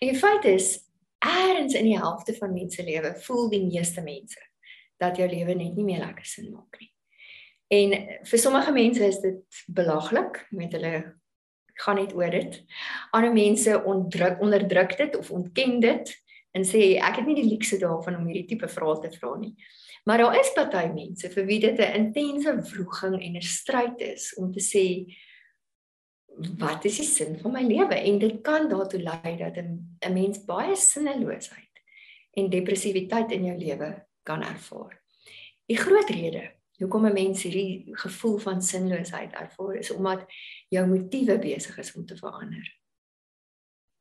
En 0.00 0.12
die 0.12 0.18
feit 0.18 0.44
is, 0.44 0.84
eers 1.24 1.74
in 1.74 1.84
die 1.84 1.98
helfte 1.98 2.34
van 2.34 2.54
mense 2.54 2.82
lewe 2.82 3.14
voel 3.24 3.48
die 3.50 3.64
meeste 3.64 4.02
mense 4.02 4.40
dat 4.98 5.16
jou 5.16 5.28
lewe 5.28 5.54
net 5.54 5.74
nie 5.74 5.84
meer 5.84 6.04
lekker 6.04 6.26
sin 6.26 6.52
maak 6.52 6.78
nie. 6.80 6.90
En 7.68 7.94
vir 8.24 8.40
sommige 8.40 8.72
mense 8.72 9.04
is 9.04 9.20
dit 9.20 9.64
belaglik 9.66 10.46
met 10.50 10.72
hulle 10.72 11.18
gaan 11.78 12.00
net 12.00 12.14
oor 12.16 12.30
dit. 12.30 12.62
Ander 13.10 13.32
mense 13.32 13.82
onderdruk 13.84 14.40
onderdruk 14.40 14.96
dit 14.96 15.16
of 15.18 15.30
ontken 15.30 15.80
dit 15.80 16.14
en 16.56 16.64
sê 16.64 16.96
ek 16.96 17.20
het 17.20 17.28
nie 17.28 17.36
die 17.38 17.50
luukse 17.50 17.78
daarvan 17.78 18.16
om 18.18 18.26
hierdie 18.26 18.48
tipe 18.48 18.70
vrae 18.72 18.96
te 19.02 19.12
vra 19.18 19.34
nie. 19.36 19.54
Maar 20.08 20.24
daar 20.24 20.38
is 20.40 20.52
party 20.56 20.86
mense 20.94 21.28
vir 21.30 21.46
wie 21.46 21.60
dit 21.60 21.78
'n 21.78 21.94
intense 22.00 22.56
wroging 22.72 23.20
en 23.22 23.36
'n 23.36 23.42
stryd 23.42 24.00
is 24.00 24.34
om 24.36 24.52
te 24.52 24.60
sê 24.60 24.84
wat 26.58 26.84
is 26.84 26.96
die 26.96 27.06
sin 27.06 27.38
van 27.38 27.52
my 27.52 27.62
lewe 27.62 27.94
en 27.94 28.18
dit 28.18 28.40
kan 28.42 28.68
daartoe 28.68 29.02
lei 29.02 29.36
dat 29.36 29.56
'n 29.56 29.98
'n 30.06 30.12
mens 30.12 30.44
baie 30.44 30.76
sinneloosheid 30.76 31.74
en 32.32 32.50
depressiwiteit 32.50 33.32
in 33.32 33.44
jou 33.44 33.58
lewe 33.58 34.06
kan 34.22 34.42
ervaar. 34.42 35.02
Die 35.66 35.76
groot 35.76 36.10
rede 36.10 36.57
hoekom 36.78 37.06
'n 37.06 37.12
mens 37.12 37.42
hierdie 37.42 37.88
gevoel 37.96 38.38
van 38.38 38.62
sinloosheid 38.62 39.32
ervaar 39.32 39.74
is 39.74 39.90
omdat 39.90 40.24
jou 40.68 40.86
motiewe 40.86 41.38
besig 41.38 41.78
is 41.78 41.94
om 41.94 42.06
te 42.06 42.16
verander. 42.16 42.78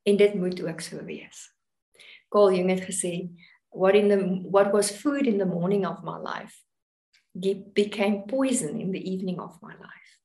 En 0.04 0.18
dit 0.18 0.34
moet 0.34 0.64
ook 0.64 0.82
so 0.82 1.04
wees. 1.04 1.56
Carl 2.30 2.54
Jung 2.54 2.70
het 2.70 2.86
gesê 2.86 3.30
what 3.70 3.96
in 3.96 4.10
the 4.10 4.50
what 4.50 4.72
was 4.72 4.92
food 4.92 5.26
in 5.26 5.38
the 5.38 5.46
morning 5.46 5.88
of 5.88 6.04
my 6.04 6.18
life 6.18 6.56
became 7.74 8.26
poison 8.26 8.80
in 8.80 8.92
the 8.92 9.04
evening 9.04 9.40
of 9.40 9.62
my 9.62 9.74
life. 9.74 10.20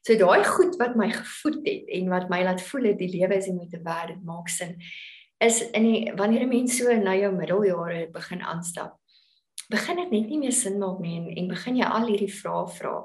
So 0.00 0.16
daai 0.16 0.44
goed 0.44 0.76
wat 0.76 0.96
my 0.96 1.10
gevoed 1.10 1.62
het 1.64 1.88
en 1.88 2.08
wat 2.08 2.28
my 2.28 2.42
laat 2.44 2.62
voel 2.62 2.90
het 2.90 2.98
die 2.98 3.08
lewe 3.08 3.36
is 3.36 3.46
nie 3.46 3.56
met 3.56 3.72
'n 3.72 3.82
werd 3.82 4.08
dit 4.08 4.24
maak 4.24 4.48
sin 4.48 4.76
is 5.38 5.70
in 5.70 5.82
die, 5.82 6.12
wanneer 6.16 6.42
'n 6.42 6.48
mens 6.48 6.76
so 6.76 6.92
na 6.92 7.14
jou 7.16 7.32
middeljare 7.32 8.10
begin 8.10 8.42
aanstap 8.42 8.98
begin 9.74 10.02
dit 10.02 10.12
net 10.14 10.30
nie 10.30 10.40
meer 10.42 10.54
sin 10.54 10.78
maak 10.80 11.00
nie 11.02 11.16
en, 11.18 11.30
en 11.38 11.50
begin 11.52 11.80
jy 11.80 11.88
al 11.88 12.08
hierdie 12.08 12.32
vrae 12.32 12.66
vra. 12.78 12.96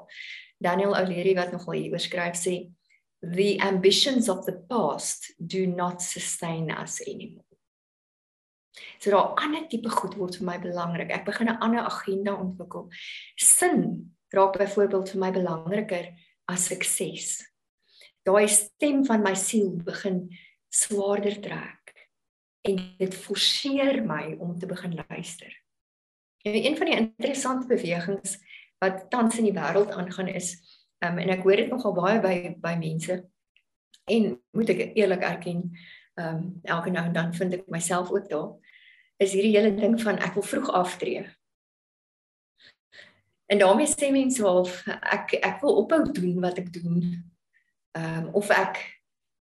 Daniel 0.60 0.96
O'Leary 0.96 1.34
wat 1.38 1.52
nogal 1.54 1.78
hieroor 1.78 2.02
skryf 2.02 2.38
sê 2.38 2.56
the 3.22 3.60
ambitions 3.60 4.28
of 4.28 4.44
the 4.46 4.56
past 4.70 5.32
do 5.38 5.66
not 5.66 6.02
sustain 6.02 6.70
us 6.70 7.00
anymore. 7.06 7.44
So 9.00 9.10
daar 9.10 9.34
ander 9.40 9.66
tipe 9.68 9.90
goed 9.90 10.16
word 10.16 10.36
vir 10.38 10.46
my 10.46 10.56
belangrik. 10.62 11.10
Ek 11.10 11.26
begin 11.26 11.48
'n 11.48 11.60
ander 11.60 11.84
agenda 11.84 12.34
ontwikkel. 12.34 12.88
Sin 13.36 14.16
raak 14.32 14.58
byvoorbeeld 14.58 15.10
vir 15.10 15.20
my 15.20 15.30
belangriker 15.30 16.06
as 16.48 16.66
sukses. 16.66 17.44
Daai 18.24 18.48
stem 18.48 19.04
van 19.04 19.22
my 19.22 19.34
siel 19.34 19.76
begin 19.84 20.30
swaarder 20.70 21.40
trek 21.42 21.94
en 22.62 22.76
dit 22.98 23.14
forceer 23.14 24.04
my 24.04 24.36
om 24.38 24.58
te 24.58 24.66
begin 24.66 24.94
luister. 25.08 25.59
Ja, 26.42 26.52
een 26.52 26.76
van 26.76 26.86
die 26.86 26.96
interessante 26.96 27.66
bewegings 27.66 28.38
wat 28.78 29.10
tans 29.10 29.36
in 29.38 29.44
die 29.44 29.56
wêreld 29.56 29.90
aangaan 29.92 30.28
is, 30.32 30.54
um, 31.04 31.18
en 31.18 31.28
ek 31.28 31.42
hoor 31.44 31.60
dit 31.60 31.68
nogal 31.68 31.92
baie 31.92 32.20
by 32.20 32.36
by 32.60 32.74
mense. 32.80 33.18
En 34.08 34.30
moet 34.56 34.72
ek 34.72 34.94
eerlik 34.96 35.24
erken, 35.26 35.66
ehm 36.16 36.36
um, 36.36 36.60
elke 36.62 36.90
nou 36.90 37.04
en 37.06 37.12
dan 37.12 37.34
vind 37.34 37.58
ek 37.58 37.68
myself 37.68 38.10
ook 38.10 38.28
daar 38.28 38.56
is 39.20 39.34
hierdie 39.36 39.52
hele 39.56 39.74
ding 39.76 39.98
van 40.00 40.18
ek 40.18 40.34
wil 40.34 40.44
vroeg 40.48 40.70
aftree. 40.72 41.26
En 43.52 43.58
daarmee 43.60 43.88
sê 43.90 44.08
mense 44.12 44.42
half 44.42 44.78
ek 44.88 45.34
ek 45.40 45.60
wil 45.60 45.82
ophou 45.82 46.00
doen 46.12 46.40
wat 46.40 46.60
ek 46.62 46.72
doen. 46.72 47.02
Ehm 47.98 48.16
um, 48.24 48.30
of 48.40 48.48
ek 48.54 48.80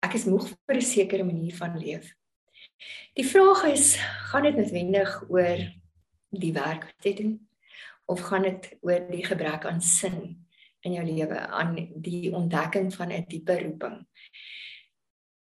ek 0.03 0.17
is 0.19 0.27
moeg 0.27 0.49
vir 0.51 0.81
'n 0.81 0.89
sekere 0.89 1.23
manier 1.23 1.55
van 1.55 1.79
leef. 1.79 2.11
Die 3.15 3.27
vraag 3.27 3.63
is, 3.71 3.95
gaan 4.31 4.43
dit 4.43 4.55
noodwendig 4.57 5.11
oor 5.29 5.63
die 6.39 6.53
werk 6.53 6.93
jy 7.03 7.13
doen? 7.17 7.33
Of 8.05 8.21
gaan 8.27 8.47
dit 8.47 8.77
oor 8.81 9.05
die 9.09 9.25
gebrek 9.25 9.65
aan 9.65 9.81
sin 9.81 10.47
in 10.83 10.97
jou 10.97 11.05
lewe 11.05 11.39
aan 11.47 11.75
die 11.95 12.33
ontdekking 12.35 12.93
van 12.93 13.11
'n 13.11 13.25
diepe 13.27 13.59
roeping? 13.59 14.07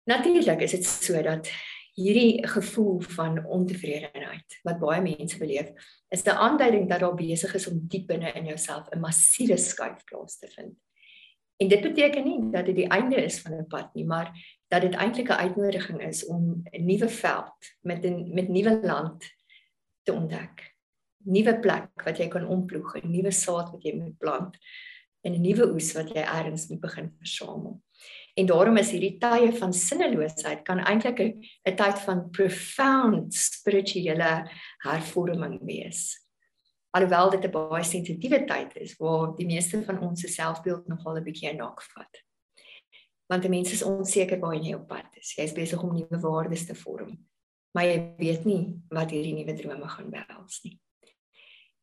Natuurlik 0.05 0.62
is 0.62 0.71
dit 0.71 0.86
so 0.86 1.21
dat 1.21 1.50
hierdie 1.93 2.48
gevoel 2.48 3.00
van 3.01 3.45
ontevredenheid 3.45 4.60
wat 4.63 4.79
baie 4.79 5.01
mense 5.01 5.38
beleef 5.38 5.71
is 6.10 6.24
'n 6.24 6.29
aanduiding 6.29 6.89
dat 6.89 7.00
daar 7.00 7.15
besig 7.15 7.53
is 7.53 7.67
om 7.67 7.88
diep 7.88 8.07
binne 8.07 8.31
in 8.31 8.45
jouself 8.45 8.89
'n 8.89 9.00
massiewe 9.00 9.57
skuif 9.57 10.03
plaas 10.03 10.38
te 10.38 10.48
vind. 10.48 10.74
En 11.57 11.67
dit 11.67 11.81
beteken 11.81 12.24
nie 12.24 12.51
dat 12.51 12.65
dit 12.65 12.75
die 12.75 12.88
einde 12.88 13.15
is 13.15 13.41
van 13.41 13.53
'n 13.53 13.67
pad 13.67 13.93
nie, 13.93 14.05
maar 14.05 14.31
dat 14.67 14.81
dit 14.81 14.93
eintlik 14.93 15.29
'n 15.29 15.41
uitnodiging 15.45 16.01
is 16.01 16.25
om 16.25 16.62
'n 16.71 16.86
nuwe 16.86 17.10
veld 17.10 17.60
met 17.81 18.05
'n 18.05 18.33
met 18.33 18.48
nuwe 18.48 18.79
land 18.83 19.25
te 20.03 20.13
ontdek 20.13 20.71
nuwe 21.25 21.60
plek 21.60 22.06
wat 22.06 22.18
jy 22.18 22.28
kan 22.28 22.48
omploeg, 22.48 22.96
'n 22.96 23.12
nuwe 23.12 23.32
saad 23.32 23.72
wat 23.72 23.84
jy 23.84 23.96
moet 23.96 24.18
plant 24.18 24.58
en 25.24 25.34
'n 25.34 25.42
nuwe 25.42 25.74
oes 25.74 25.94
wat 25.94 26.10
jy 26.10 26.24
eers 26.24 26.70
moet 26.70 26.82
begin 26.82 27.12
versamel. 27.18 27.82
En 28.40 28.46
daarom 28.46 28.78
is 28.80 28.92
hierdie 28.94 29.18
tye 29.20 29.51
van 29.60 29.74
sinneloosheid 29.75 30.63
kan 30.63 30.80
eintlik 30.80 31.20
'n 31.20 31.75
tyd 31.75 32.00
van 32.06 32.30
profound 32.32 33.34
spirituele 33.34 34.48
hervorming 34.84 35.60
wees. 35.66 36.18
Alhoewel 36.96 37.30
dit 37.30 37.46
'n 37.46 37.51
baie 37.51 37.84
sensitiewe 37.84 38.46
tyd 38.46 38.75
is 38.75 38.98
waar 38.98 39.36
die 39.36 39.46
meeste 39.46 39.84
van 39.84 40.00
ons 40.00 40.22
se 40.22 40.28
selfbeeld 40.28 40.88
nogal 40.88 41.18
'n 41.18 41.24
bietjie 41.24 41.54
nok 41.54 41.82
vat. 41.82 42.24
Want 43.28 43.50
mense 43.50 43.74
is 43.74 43.84
onseker 43.84 44.40
waar 44.40 44.56
jy 44.56 44.74
op 44.74 44.88
pad 44.88 45.08
is. 45.16 45.36
Jy 45.36 45.44
is 45.44 45.54
besig 45.54 45.84
om 45.84 45.94
nuwe 45.94 46.20
waardes 46.20 46.66
te 46.66 46.75
vorm, 46.75 47.28
maar 47.74 47.86
jy 47.86 48.16
weet 48.18 48.46
nie 48.46 48.82
wat 48.90 49.12
hierdie 49.12 49.34
nuwe 49.34 49.54
drome 49.54 49.88
gaan 49.88 50.10
behels 50.10 50.63
nie. 50.63 50.80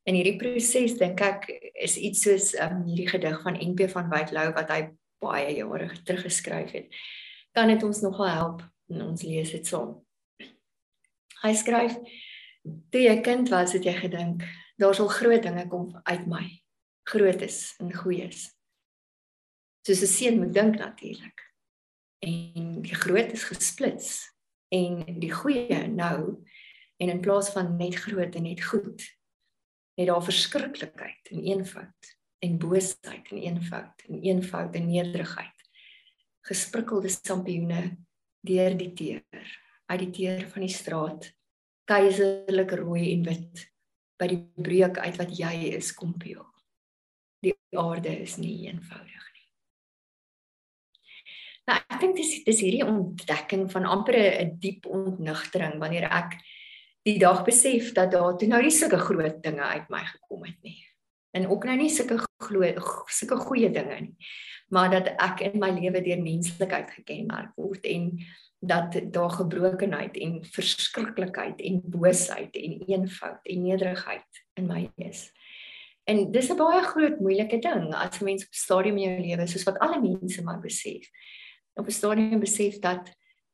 In 0.09 0.17
hierdie 0.17 0.39
proses 0.41 0.95
dink 0.97 1.21
ek 1.21 1.51
is 1.77 1.99
iets 2.01 2.23
soos 2.25 2.53
um, 2.65 2.81
hierdie 2.87 3.11
gedig 3.11 3.43
van 3.43 3.59
NP 3.61 3.91
van 3.93 4.07
Wyk 4.09 4.31
Lou 4.33 4.47
wat 4.57 4.71
hy 4.73 4.87
baie 5.21 5.51
jare 5.59 5.89
terug 6.09 6.23
geskryf 6.25 6.73
het. 6.73 6.95
Kan 7.53 7.69
dit 7.69 7.83
ons 7.85 8.01
nogal 8.07 8.31
help 8.33 8.63
in 8.89 9.03
ons 9.05 9.25
lees 9.27 9.53
dit 9.53 9.69
saam. 9.69 9.99
Hy 11.43 11.53
skryf: 11.53 11.99
"Toe 12.65 13.03
jy 13.03 13.19
kind 13.27 13.53
was, 13.53 13.75
het 13.77 13.85
jy 13.85 13.93
gedink 13.99 14.47
daar 14.81 14.97
sal 14.97 15.11
groot 15.13 15.45
dinge 15.45 15.67
kom 15.69 15.93
uit 16.09 16.25
my. 16.31 16.47
Grootes 17.05 17.77
en 17.83 17.93
goeies." 17.93 18.49
Soos 19.85 20.03
'n 20.03 20.13
seun 20.15 20.41
moet 20.41 20.55
dink 20.55 20.81
natuurlik. 20.81 21.45
En 22.25 22.81
die 22.81 22.97
groot 22.97 23.33
is 23.33 23.45
gesplits 23.45 24.25
en 24.73 25.21
die 25.21 25.33
goeie 25.33 25.87
nou 25.87 26.41
en 26.97 27.09
in 27.09 27.21
plaas 27.21 27.53
van 27.53 27.77
net 27.77 27.95
groot 27.95 28.35
en 28.35 28.43
net 28.43 28.65
goed 28.65 29.05
het 29.99 30.07
daar 30.07 30.23
verskriklikheid 30.23 31.33
en 31.33 31.43
eenvoud 31.43 32.13
en 32.39 32.59
boosheid 32.63 33.33
en 33.33 33.41
eenvoud 33.43 34.05
en 34.07 34.21
eenvoud 34.23 34.75
en 34.79 34.87
nederigheid. 34.87 35.65
Gesprikkelde 36.47 37.11
sampioene 37.11 37.97
deur 38.47 38.77
die 38.79 38.93
teer 38.95 39.57
uit 39.91 40.05
die 40.05 40.13
teer 40.21 40.47
van 40.53 40.63
die 40.63 40.73
straat 40.73 41.33
keiserlik 41.89 42.77
rooi 42.79 43.11
en 43.17 43.27
wit 43.27 43.65
by 44.21 44.29
die 44.31 44.43
breuk 44.55 45.01
uit 45.03 45.19
wat 45.19 45.35
jy 45.35 45.55
is 45.79 45.91
kompeel 45.97 46.47
die 47.45 47.55
aarde 47.79 48.13
is 48.23 48.37
nie 48.41 48.55
eenvoudig 48.67 49.27
nie. 49.35 49.47
Nou 51.69 51.77
ek 51.79 51.99
dink 52.03 52.17
dis 52.19 52.33
dis 52.47 52.63
hierdie 52.65 52.87
ontdekking 52.87 53.67
van 53.73 53.87
amper 53.87 54.19
'n 54.19 54.57
diep 54.63 54.87
ontnigtering 54.87 55.79
wanneer 55.83 56.09
ek 56.11 56.39
die 57.09 57.19
dag 57.19 57.45
besef 57.47 57.93
dat 57.97 58.13
daar 58.13 58.37
toe 58.37 58.49
nou 58.51 58.61
nie 58.63 58.75
sulke 58.75 59.01
groot 59.01 59.41
dinge 59.45 59.65
uit 59.65 59.89
my 59.93 60.03
gekom 60.05 60.45
het 60.45 60.59
nie. 60.67 60.81
En 61.37 61.49
ook 61.49 61.65
nou 61.69 61.77
nie 61.81 61.93
sulke 61.93 62.19
sulke 62.39 63.39
goeie 63.45 63.71
dinge 63.73 64.01
nie. 64.01 64.29
Maar 64.69 64.91
dat 64.93 65.09
ek 65.17 65.47
in 65.49 65.59
my 65.61 65.71
lewe 65.73 66.03
deur 66.05 66.21
menslikheid 66.23 66.91
gekenmerk 66.93 67.55
word 67.57 67.87
en 67.89 68.11
dat 68.59 68.99
daar 69.15 69.31
gebrokenheid 69.31 70.17
en 70.19 70.41
verskriklikheid 70.45 71.61
en 71.65 71.81
boosheid 71.85 72.57
en 72.59 72.81
eenvoud 72.89 73.47
en 73.47 73.63
nederigheid 73.63 74.43
in 74.59 74.67
my 74.69 74.89
is. 75.09 75.29
En 76.09 76.31
dis 76.33 76.51
'n 76.51 76.57
baie 76.57 76.83
groot 76.83 77.21
moeilike 77.21 77.59
ding 77.59 77.95
as 77.95 78.21
'n 78.21 78.25
mens 78.25 78.45
op 78.45 78.53
'n 78.53 78.65
stadium 78.65 78.97
in 78.99 79.09
jou 79.09 79.21
lewe 79.21 79.47
soos 79.47 79.65
wat 79.65 79.79
alle 79.79 80.01
mense 80.01 80.43
maar 80.43 80.61
besef. 80.61 81.09
Op 81.75 81.87
'n 81.87 81.91
stadium 82.01 82.41
besef 82.41 82.79
dat 82.79 83.09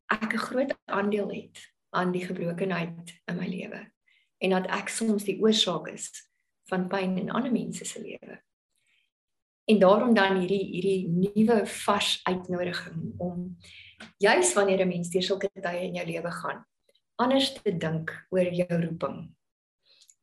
ek 0.06 0.32
'n 0.34 0.46
groot 0.49 0.75
aandeel 0.84 1.30
het 1.30 1.74
aan 1.94 2.12
die 2.12 2.24
gebrokenheid 2.26 3.14
in 3.30 3.38
my 3.38 3.46
lewe 3.48 3.84
en 4.44 4.56
dat 4.56 4.66
ek 4.74 4.90
soms 4.92 5.24
die 5.24 5.38
oorsaak 5.40 5.88
is 5.92 6.10
van 6.68 6.88
pyn 6.90 7.16
in 7.20 7.30
ander 7.30 7.52
mense 7.52 7.84
se 7.84 8.02
lewe. 8.02 8.40
En 9.64 9.78
daarom 9.80 10.12
dan 10.14 10.40
hierdie 10.42 10.64
hierdie 10.74 11.08
nuwe 11.08 11.62
vars 11.66 12.18
uitnodiging 12.28 13.14
om 13.18 13.56
juis 14.20 14.52
wanneer 14.52 14.84
'n 14.84 14.88
mens 14.88 15.10
deur 15.10 15.22
sulke 15.22 15.48
tye 15.48 15.86
in 15.86 15.94
jou 15.94 16.06
lewe 16.06 16.30
gaan, 16.30 16.64
anders 17.16 17.52
te 17.52 17.76
dink 17.76 18.26
oor 18.30 18.52
jou 18.52 18.80
roeping. 18.80 19.34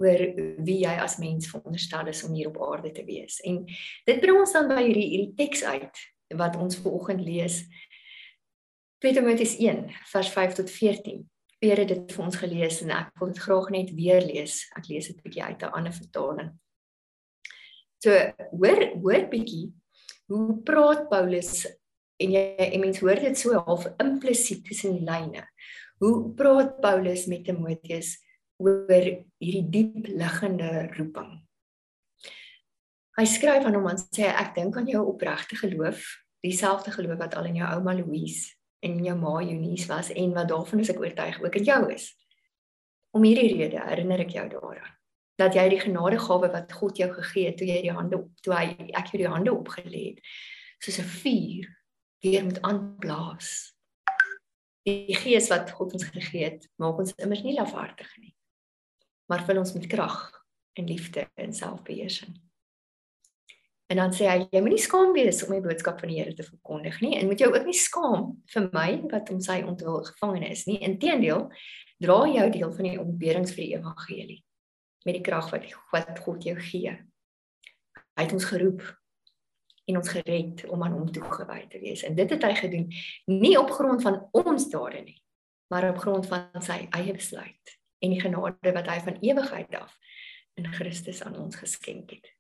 oor 0.02 0.22
wie 0.66 0.80
jy 0.82 0.94
as 0.98 1.20
mens 1.22 1.50
veronderstel 1.50 2.08
is 2.08 2.24
om 2.24 2.34
hier 2.34 2.48
op 2.48 2.62
aarde 2.72 2.92
te 2.92 3.06
wees. 3.06 3.40
En 3.46 3.66
dit 4.06 4.20
bring 4.20 4.40
ons 4.40 4.52
dan 4.52 4.68
by 4.68 4.82
hierdie 4.82 5.08
hierdie 5.14 5.36
teks 5.38 5.64
uit 5.64 6.04
wat 6.42 6.56
ons 6.56 6.80
ver 6.82 6.92
oggend 6.92 7.22
lees. 7.22 7.62
2 8.98 9.14
Timoteus 9.14 9.58
1 9.58 9.90
vers 10.14 10.30
5 10.30 10.54
tot 10.54 10.72
14. 10.72 11.31
Peer 11.62 11.78
het 11.78 11.92
dit 11.92 12.14
vir 12.16 12.24
ons 12.26 12.38
gelees 12.42 12.80
en 12.82 12.92
ek 12.96 13.12
wil 13.22 13.30
dit 13.30 13.40
graag 13.44 13.68
net 13.70 13.90
weer 13.94 14.24
lees. 14.26 14.64
Ek 14.74 14.88
lees 14.90 15.12
dit 15.12 15.20
bietjie 15.22 15.44
uit 15.46 15.62
'n 15.62 15.76
ander 15.78 15.94
vertaling. 15.94 16.50
So 18.02 18.10
hoor 18.58 18.82
hoor 19.04 19.28
bietjie 19.30 19.70
hoe 20.26 20.58
praat 20.66 21.06
Paulus 21.10 21.68
en 22.18 22.32
jy 22.34 22.56
en 22.58 22.80
mens 22.82 23.00
hoor 23.00 23.20
dit 23.22 23.38
so 23.38 23.54
half 23.54 23.86
implisiet 24.02 24.66
tussen 24.66 24.98
die 24.98 25.06
lyne. 25.06 25.46
Hoe 26.00 26.34
praat 26.34 26.82
Paulus 26.82 27.28
met 27.28 27.46
Timoteus 27.46 28.18
oor 28.58 29.06
hierdie 29.38 29.70
diep 29.70 30.08
liggende 30.08 30.90
roeping? 30.98 31.46
Hy 33.18 33.26
skryf 33.26 33.66
aan 33.66 33.78
hom 33.78 33.88
en 33.92 34.02
sê 34.02 34.34
ek 34.34 34.56
dink 34.56 34.78
aan 34.78 34.90
jou 34.90 35.06
opregte 35.06 35.56
geloof, 35.56 36.02
dieselfde 36.42 36.92
geloof 36.92 37.20
wat 37.20 37.36
al 37.36 37.46
in 37.46 37.62
jou 37.62 37.70
ouma 37.70 37.94
Louise 37.94 38.61
en 38.82 39.04
jou 39.06 39.18
ma 39.18 39.36
Eunice 39.42 39.88
was 39.88 40.10
en 40.12 40.34
wat 40.34 40.50
daarvan 40.50 40.80
is 40.84 40.90
ek 40.90 41.00
oortuig 41.00 41.42
ook 41.42 41.56
in 41.56 41.68
jou 41.68 41.82
is. 41.94 42.12
Om 43.12 43.24
hierdie 43.28 43.54
rede 43.56 43.84
herinner 43.86 44.26
ek 44.26 44.36
jou 44.38 44.48
daaraan 44.50 44.98
dat 45.42 45.56
jy 45.58 45.64
die 45.72 45.82
genadegawe 45.82 46.52
wat 46.54 46.74
God 46.78 47.00
jou 47.02 47.10
gegee 47.16 47.50
het 47.50 47.58
toe 47.58 47.66
jy 47.66 47.80
die 47.86 47.94
hande 47.96 48.20
toe 48.46 48.54
hy 48.54 48.66
ek 48.94 49.14
jou 49.14 49.22
die 49.24 49.32
hande 49.32 49.54
opgelê 49.54 50.04
het 50.12 50.20
soos 50.84 51.00
'n 51.02 51.08
vuur 51.22 51.70
weer 52.22 52.44
moet 52.46 52.62
aanblaas. 52.62 53.74
Die 54.86 55.16
gees 55.16 55.50
wat 55.50 55.72
God 55.72 55.94
ons 55.94 56.06
gegee 56.10 56.44
het, 56.44 56.70
maak 56.78 56.98
ons 56.98 57.14
immers 57.18 57.44
nie 57.44 57.58
lafhartig 57.58 58.10
nie. 58.18 58.36
Maar 59.30 59.46
vul 59.46 59.58
ons 59.58 59.74
met 59.74 59.88
krag 59.88 60.18
en 60.74 60.88
liefde 60.88 61.30
en 61.36 61.54
selfbeheersing. 61.54 62.51
En 63.92 64.00
dan 64.00 64.14
sê 64.16 64.30
hy 64.30 64.46
jy 64.48 64.62
moenie 64.64 64.80
skaam 64.80 65.10
wees 65.12 65.42
om 65.44 65.52
die 65.52 65.64
boodskap 65.66 66.00
van 66.00 66.12
die 66.14 66.22
Here 66.22 66.32
te 66.36 66.46
verkondig 66.48 67.02
nie 67.04 67.18
en 67.20 67.28
moet 67.28 67.42
jou 67.44 67.50
ook 67.52 67.66
nie 67.68 67.76
skaam 67.76 68.30
vir 68.54 68.70
my 68.72 68.88
wat 69.12 69.32
om 69.34 69.42
sy 69.44 69.58
ontwil 69.68 70.00
gevangene 70.08 70.52
is 70.54 70.64
nie. 70.70 70.78
Inteendeel, 70.88 71.50
dra 72.00 72.22
jou 72.32 72.48
deel 72.54 72.72
van 72.78 72.88
die 72.88 73.02
ontberings 73.02 73.52
vir 73.58 73.66
die 73.66 73.76
evangelie 73.76 74.40
met 75.04 75.18
die 75.18 75.26
krag 75.26 75.52
wat 75.52 75.68
wat 75.92 76.24
God 76.24 76.48
jou 76.48 76.56
gee. 76.62 76.96
Hy 78.16 78.24
het 78.24 78.36
ons 78.38 78.48
geroep 78.48 78.86
en 79.90 80.00
ons 80.00 80.12
gered 80.16 80.64
om 80.72 80.84
aan 80.86 80.96
hom 80.96 81.12
toegewy 81.12 81.66
te 81.68 81.84
wees. 81.84 82.06
En 82.08 82.16
dit 82.16 82.32
het 82.32 82.48
hy 82.48 82.56
gedoen 82.62 82.90
nie 83.28 83.58
op 83.60 83.74
grond 83.76 84.04
van 84.06 84.22
ons 84.32 84.70
dade 84.72 85.04
nie, 85.04 85.20
maar 85.74 85.90
op 85.90 86.00
grond 86.04 86.28
van 86.32 86.64
sy 86.64 86.86
eie 86.96 87.16
besluit 87.18 87.80
en 88.02 88.14
die 88.16 88.22
genade 88.22 88.72
wat 88.78 88.88
hy 88.88 89.02
van 89.04 89.20
ewigheid 89.20 89.82
af 89.84 89.98
in 90.56 90.70
Christus 90.72 91.26
aan 91.26 91.36
ons 91.42 91.60
geskenk 91.60 92.16
het. 92.16 92.38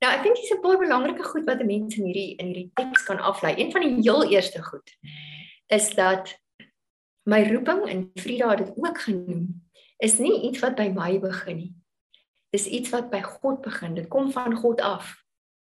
Nou, 0.00 0.12
ek 0.12 0.22
dink 0.22 0.36
dis 0.36 0.52
'n 0.52 0.60
paar 0.60 0.78
belangrike 0.78 1.24
goed 1.24 1.44
wat 1.46 1.64
mense 1.64 1.98
in 1.98 2.06
hierdie 2.06 2.36
in 2.36 2.46
hierdie 2.46 2.70
teks 2.74 3.02
kan 3.04 3.18
aflei. 3.18 3.54
Een 3.56 3.72
van 3.72 3.80
die 3.80 4.02
heel 4.02 4.24
eerste 4.30 4.62
goed 4.62 4.96
is 5.66 5.90
dat 5.94 6.34
my 7.24 7.42
roeping 7.52 7.88
in 7.88 8.10
Frida 8.14 8.50
het 8.50 8.58
dit 8.64 8.76
ook 8.76 9.00
genoem 9.00 9.62
is 9.98 10.18
nie 10.18 10.42
iets 10.48 10.58
wat 10.58 10.76
by 10.76 10.88
my 10.88 11.18
begin 11.20 11.56
nie. 11.56 11.74
Dis 12.50 12.66
iets 12.66 12.90
wat 12.90 13.10
by 13.10 13.20
God 13.22 13.60
begin. 13.62 13.94
Dit 13.94 14.08
kom 14.08 14.32
van 14.32 14.56
God 14.56 14.80
af 14.80 15.14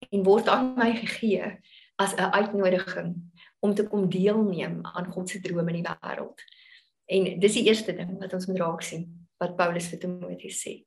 en 0.09 0.23
word 0.23 0.47
aan 0.47 0.73
my 0.77 0.93
gegee 0.95 1.57
as 1.95 2.15
'n 2.15 2.31
uitnodiging 2.31 3.15
om 3.59 3.73
te 3.73 3.87
kom 3.87 4.09
deelneem 4.09 4.79
aan 4.81 5.11
God 5.11 5.29
se 5.29 5.39
droom 5.39 5.67
in 5.67 5.83
die 5.83 5.89
wêreld. 5.89 6.39
En 7.05 7.39
dis 7.39 7.53
die 7.53 7.67
eerste 7.67 7.93
ding 7.93 8.19
wat 8.19 8.33
ons 8.33 8.45
moet 8.45 8.59
raak 8.59 8.81
sien 8.81 9.27
wat 9.37 9.55
Paulus 9.55 9.87
vir 9.87 9.99
Timoteus 9.99 10.61
sê. 10.67 10.85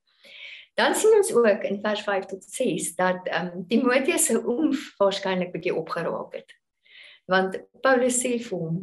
Dan 0.74 0.94
sien 0.94 1.14
ons 1.14 1.30
ook 1.34 1.62
in 1.62 1.80
vers 1.80 2.00
5 2.02 2.24
tot 2.24 2.44
6 2.44 2.94
dat 2.94 3.26
ehm 3.26 3.46
um, 3.46 3.66
Timoteus 3.66 4.24
se 4.24 4.40
oomf 4.42 4.96
waarskynlik 4.96 5.52
bietjie 5.52 5.74
opgeraak 5.74 6.34
het. 6.34 6.50
Want 7.30 7.60
Paulus 7.80 8.18
sê 8.18 8.34
vir 8.42 8.58
hom 8.58 8.80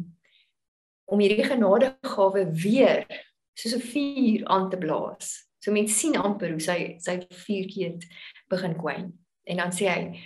om 1.04 1.20
hierdie 1.20 1.44
genadegawe 1.44 2.46
weer 2.62 3.04
soos 3.52 3.74
'n 3.76 3.84
vuur 3.92 4.46
aan 4.48 4.70
te 4.70 4.78
blaas. 4.78 5.44
So 5.58 5.72
mense 5.72 5.98
sien 5.98 6.16
amper 6.16 6.50
hoe 6.50 6.60
sy 6.60 6.96
sy 6.98 7.18
vuurtjie 7.28 7.98
begin 8.48 8.76
kwyn. 8.76 9.12
En 9.44 9.56
dan 9.56 9.70
sê 9.70 9.88
hy: 9.88 10.20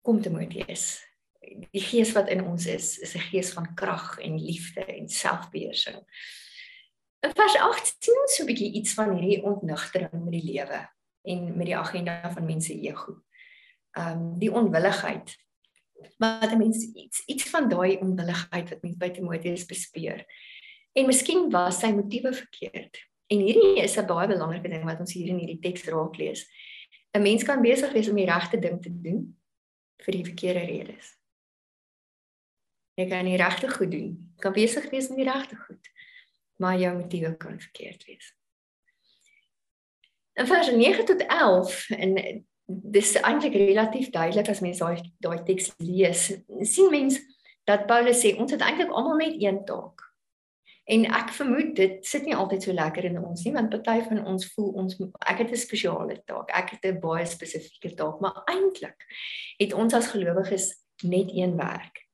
"Kom 0.00 0.22
Timoteus. 0.22 1.04
Die 1.72 1.84
gees 1.90 2.12
wat 2.12 2.28
in 2.28 2.44
ons 2.44 2.66
is, 2.66 2.98
is 2.98 3.14
'n 3.14 3.28
gees 3.28 3.52
van 3.52 3.74
krag 3.74 4.18
en 4.18 4.40
liefde 4.40 4.84
en 4.84 5.08
selfbeheersing." 5.08 6.00
In 7.20 7.32
vers 7.34 7.56
8 7.56 7.96
sien 8.00 8.20
ons 8.22 8.36
so 8.36 8.42
'n 8.42 8.46
bietjie 8.46 8.72
iets 8.72 8.94
van 8.94 9.12
hierdie 9.12 9.44
ontnugtering 9.44 10.24
met 10.24 10.32
die 10.40 10.52
lewe 10.52 10.88
en 11.22 11.56
met 11.56 11.66
die 11.66 11.76
agenda 11.76 12.32
van 12.32 12.44
mense 12.44 12.74
ego. 12.80 13.22
Ehm 13.90 14.18
um, 14.18 14.38
die 14.38 14.52
onwilligheid. 14.52 15.36
Maar 16.18 16.56
mense 16.56 16.90
iets 16.94 17.24
iets 17.26 17.50
van 17.50 17.68
daai 17.68 17.96
onwilligheid 17.96 18.68
wat 18.68 18.82
mense 18.82 18.98
by 18.98 19.10
Timoteus 19.10 19.66
bespeer. 19.66 20.24
En 20.92 21.06
miskien 21.06 21.50
was 21.50 21.78
sy 21.78 21.92
motiewe 21.92 22.32
verkeerd. 22.32 22.98
En 23.26 23.38
hierdie 23.38 23.82
is 23.82 23.96
'n 23.96 24.06
baie 24.06 24.28
belangrike 24.28 24.68
ding 24.68 24.84
wat 24.84 25.00
ons 25.00 25.12
hier 25.12 25.28
in 25.28 25.38
hierdie 25.38 25.60
teks 25.60 25.84
raak 25.84 26.16
lees. 26.16 26.46
'n 27.14 27.22
Mens 27.22 27.42
kan 27.42 27.62
besig 27.62 27.92
wees 27.92 28.08
om 28.08 28.16
die 28.16 28.30
regte 28.30 28.58
ding 28.58 28.82
te 28.82 29.00
doen 29.00 29.38
vir 30.02 30.12
die 30.12 30.24
verkeerde 30.24 30.64
redes. 30.64 31.18
Jy 32.94 33.08
kan 33.08 33.24
die 33.24 33.36
regte 33.36 33.68
goed 33.68 33.90
doen. 33.90 34.32
Jy 34.34 34.40
kan 34.40 34.52
besig 34.52 34.90
wees 34.90 35.08
om 35.08 35.16
die 35.16 35.28
regte 35.28 35.56
goed, 35.56 35.88
maar 36.56 36.78
jou 36.78 36.92
motiewe 36.98 37.36
kan 37.36 37.60
verkeerd 37.60 38.04
wees. 38.04 38.34
In 40.34 40.46
vers 40.46 40.70
9 40.70 41.04
tot 41.04 41.26
11 41.26 41.90
en 41.90 42.44
dis 42.66 43.14
eintlik 43.20 43.54
relatief 43.54 44.10
duidelik 44.10 44.48
as 44.48 44.60
mens 44.60 44.78
daai 44.78 45.12
daai 45.20 45.42
teks 45.44 45.72
lees, 45.76 46.30
sien 46.60 46.90
mens 46.90 47.18
dat 47.68 47.86
Paulus 47.86 48.22
sê 48.22 48.32
ons 48.40 48.50
het 48.50 48.64
eintlik 48.64 48.90
almal 48.90 49.20
net 49.20 49.36
een 49.42 49.60
taak. 49.68 50.00
En 50.84 51.04
ek 51.14 51.30
vermoed 51.36 51.76
dit 51.78 52.00
sit 52.06 52.24
nie 52.26 52.34
altyd 52.34 52.64
so 52.64 52.74
lekker 52.74 53.06
in 53.06 53.20
ons 53.20 53.44
nie 53.44 53.52
want 53.54 53.70
party 53.70 54.00
van 54.08 54.24
ons 54.26 54.48
voel 54.54 54.72
ons 54.82 54.96
ek 55.30 55.44
het 55.44 55.52
'n 55.52 55.64
spesiale 55.66 56.16
taak. 56.26 56.50
Ek 56.50 56.70
het 56.70 56.84
'n 56.84 57.00
baie 57.00 57.26
spesifieke 57.26 57.94
taak, 57.94 58.20
maar 58.20 58.42
eintlik 58.46 58.98
het 59.58 59.72
ons 59.72 59.94
as 59.94 60.10
gelowiges 60.10 60.74
net 61.02 61.30
een 61.30 61.56
werk. 61.56 62.08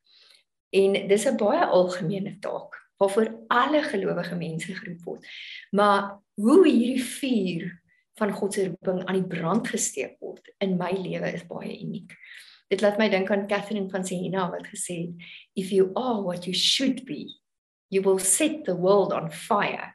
En 0.70 1.08
dis 1.08 1.26
'n 1.26 1.36
baie 1.36 1.64
algemene 1.64 2.38
taak 2.38 2.74
waarvoor 2.98 3.44
alle 3.48 3.82
gelowige 3.82 4.34
mense 4.34 4.74
geroep 4.74 5.02
word. 5.04 5.26
Maar 5.70 6.18
hoe 6.34 6.68
hierdie 6.68 7.04
vuur 7.04 7.82
van 8.18 8.32
God 8.34 8.54
se 8.54 8.68
roeping 8.68 9.02
aan 9.06 9.20
die 9.20 9.30
brand 9.30 9.68
gesteek 9.68 10.18
word 10.20 10.50
in 10.64 10.76
my 10.80 10.90
lewe 10.96 11.32
is 11.32 11.46
baie 11.48 11.74
uniek. 11.78 12.14
Dit 12.68 12.82
laat 12.84 12.98
my 13.00 13.08
dink 13.08 13.30
aan 13.32 13.46
Catherine 13.48 13.88
van 13.90 14.04
Siena 14.04 14.48
wat 14.52 14.68
gesê 14.68 15.00
het 15.06 15.28
if 15.56 15.72
you 15.72 15.90
are 15.96 16.22
what 16.22 16.44
you 16.44 16.54
should 16.54 17.04
be 17.08 17.24
you 17.88 18.02
will 18.04 18.18
set 18.18 18.64
the 18.64 18.76
world 18.76 19.12
on 19.12 19.30
fire. 19.30 19.94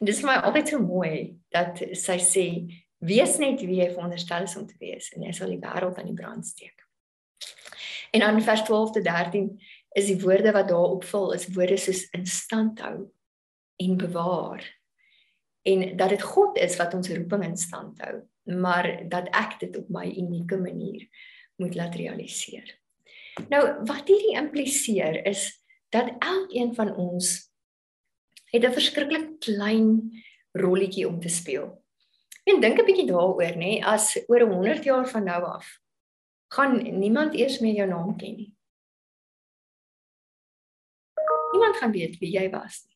En 0.00 0.08
dis 0.08 0.20
vir 0.22 0.32
my 0.32 0.36
altyd 0.42 0.72
so 0.72 0.82
mooi 0.82 1.36
dat 1.54 1.82
sy 1.98 2.18
sê 2.24 2.46
wees 3.06 3.36
net 3.40 3.62
wie 3.64 3.80
jy 3.80 3.90
veronderstel 3.92 4.48
is 4.48 4.56
om 4.58 4.66
te 4.68 4.76
wees 4.80 5.12
en 5.14 5.24
jy 5.24 5.34
sal 5.36 5.52
die 5.52 5.60
wêreld 5.62 5.98
aan 6.00 6.10
die 6.10 6.18
brand 6.18 6.46
steek. 6.46 6.74
En 8.10 8.24
dan 8.24 8.42
vers 8.42 8.64
12 8.66 8.96
tot 8.96 9.04
13 9.06 9.52
is 9.94 10.10
die 10.10 10.18
woorde 10.20 10.52
wat 10.52 10.68
daar 10.68 10.96
opvul 10.96 11.32
is 11.36 11.48
woorde 11.54 11.78
soos 11.78 12.04
in 12.16 12.26
stand 12.26 12.82
hou 12.82 13.10
en 13.80 13.96
bewaar. 13.96 14.64
En 15.62 15.96
dat 15.96 16.08
dit 16.08 16.22
God 16.22 16.58
is 16.58 16.76
wat 16.76 16.94
ons 16.94 17.08
roeping 17.08 17.44
in 17.44 17.56
stand 17.56 18.00
hou, 18.00 18.20
maar 18.42 19.08
dat 19.08 19.28
ek 19.36 19.58
dit 19.60 19.76
op 19.76 19.88
my 19.88 20.06
unieke 20.08 20.56
manier 20.56 21.06
moet 21.60 21.74
laat 21.74 21.94
realiseer. 21.94 22.78
Nou 23.48 23.62
wat 23.88 24.08
hierdie 24.08 24.36
impliseer 24.40 25.20
is 25.26 25.50
dat 25.92 26.16
elkeen 26.18 26.74
van 26.74 26.94
ons 26.96 27.50
het 28.50 28.64
'n 28.64 28.72
verskriklik 28.72 29.38
klein 29.40 30.10
rolletjie 30.52 31.08
om 31.08 31.20
te 31.20 31.28
speel. 31.28 31.84
En 32.44 32.60
dink 32.60 32.78
'n 32.78 32.84
bietjie 32.84 33.06
daaroor, 33.06 33.54
nê, 33.56 33.80
as 33.84 34.18
oor 34.26 34.40
100 34.40 34.84
jaar 34.84 35.08
van 35.08 35.24
nou 35.24 35.42
af 35.44 35.80
gaan 36.48 36.98
niemand 36.98 37.34
eers 37.34 37.58
meer 37.58 37.74
jou 37.74 37.88
naam 37.88 38.16
ken 38.16 38.36
nie. 38.36 38.54
Niemand 41.52 41.76
gaan 41.76 41.92
weet 41.92 42.18
wie 42.18 42.32
jy 42.32 42.50
was 42.50 42.84
nie. 42.86 42.89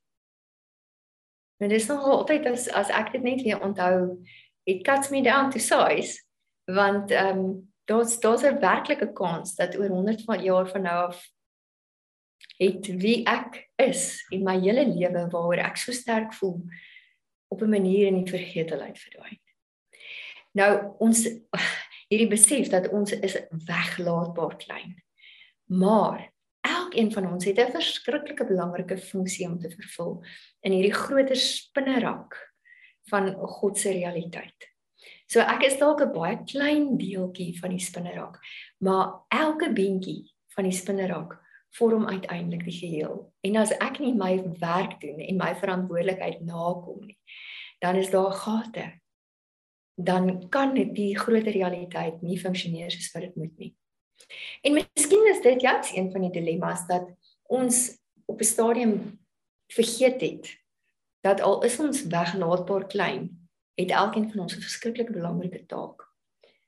En 1.64 1.70
dit 1.70 1.80
is 1.80 1.86
nog 1.86 2.04
altyd 2.04 2.46
as 2.46 2.68
as 2.76 2.90
ek 2.92 3.14
dit 3.14 3.22
net 3.24 3.42
weer 3.42 3.60
onthou, 3.64 4.20
it 4.68 4.82
cuts 4.84 5.08
me 5.08 5.22
down 5.24 5.48
to 5.50 5.58
size 5.58 6.20
want 6.64 7.10
ehm 7.10 7.38
um, 7.38 7.72
daar's 7.88 8.20
daar's 8.20 8.44
'n 8.44 8.60
werklike 8.60 9.12
kans 9.12 9.54
dat 9.54 9.78
oor 9.78 9.88
100 9.88 10.24
van 10.24 10.42
jaar 10.42 10.68
van 10.68 10.82
nou 10.82 11.06
af 11.06 11.24
het 12.56 12.86
wie 12.86 13.24
ek 13.24 13.70
is 13.76 14.26
en 14.28 14.42
my 14.42 14.58
hele 14.60 14.86
lewe 14.88 15.28
waaroor 15.30 15.56
ek 15.64 15.76
so 15.76 15.92
sterk 15.92 16.34
voel 16.34 16.60
op 17.48 17.62
'n 17.62 17.68
manier 17.68 18.06
in 18.06 18.24
die 18.24 18.30
vergetelheid 18.30 18.98
verdwyn. 18.98 19.40
Nou 20.52 20.94
ons 20.98 21.28
hierdie 22.08 22.28
besef 22.28 22.68
dat 22.68 22.88
ons 22.88 23.12
is 23.12 23.40
weglaatbaar 23.48 24.56
klein. 24.56 25.02
Maar 25.64 26.33
elkeen 26.94 27.12
van 27.12 27.32
ons 27.32 27.44
het 27.44 27.58
'n 27.58 27.72
verskriklike 27.72 28.46
belangrike 28.46 28.98
funksie 28.98 29.46
om 29.46 29.58
te 29.58 29.70
vervul 29.70 30.22
in 30.62 30.72
hierdie 30.72 30.94
groter 30.94 31.36
spinnerak 31.36 32.54
van 33.10 33.34
God 33.34 33.78
se 33.78 33.90
realiteit. 33.90 34.70
So 35.26 35.40
ek 35.40 35.62
is 35.62 35.78
dalk 35.78 36.00
'n 36.00 36.12
baie 36.12 36.38
klein 36.44 36.96
deeltjie 36.96 37.58
van 37.58 37.70
die 37.70 37.80
spinnerak, 37.80 38.38
maar 38.78 39.24
elke 39.28 39.72
beentjie 39.72 40.32
van 40.54 40.64
die 40.64 40.72
spinnerak 40.72 41.40
vorm 41.70 42.06
uiteindelik 42.06 42.64
die 42.64 42.78
geheel. 42.78 43.32
En 43.42 43.56
as 43.56 43.72
ek 43.72 43.98
nie 43.98 44.14
my 44.14 44.42
werk 44.60 45.00
doen 45.00 45.18
en 45.18 45.36
my 45.36 45.54
verantwoordelikheid 45.54 46.40
nakom 46.40 47.06
nie, 47.06 47.18
dan 47.80 47.96
is 47.96 48.10
daar 48.10 48.32
gate. 48.32 49.00
Dan 49.96 50.48
kan 50.48 50.74
dit 50.74 50.94
die 50.94 51.18
groter 51.18 51.52
realiteit 51.52 52.22
nie 52.22 52.38
funksioneer 52.38 52.90
soos 52.90 53.12
wat 53.12 53.22
dit 53.22 53.36
moet 53.36 53.58
nie. 53.58 53.74
En 54.62 54.72
miskien 54.72 55.26
is 55.30 55.42
dit 55.42 55.60
juist 55.60 55.96
een 55.96 56.10
van 56.12 56.20
die 56.20 56.30
dilemma's 56.30 56.86
dat 56.86 57.10
ons 57.42 57.98
op 58.24 58.40
'n 58.40 58.44
stadium 58.44 59.20
vergeet 59.66 60.20
het 60.20 60.62
dat 61.20 61.40
al 61.40 61.62
is 61.64 61.78
ons 61.80 62.06
weglaatbaar 62.06 62.86
klein, 62.86 63.48
het 63.74 63.90
elkeen 63.90 64.30
van 64.30 64.40
ons 64.40 64.56
'n 64.56 64.60
verskriklik 64.60 65.12
belangrike 65.12 65.66
taak. 65.66 66.12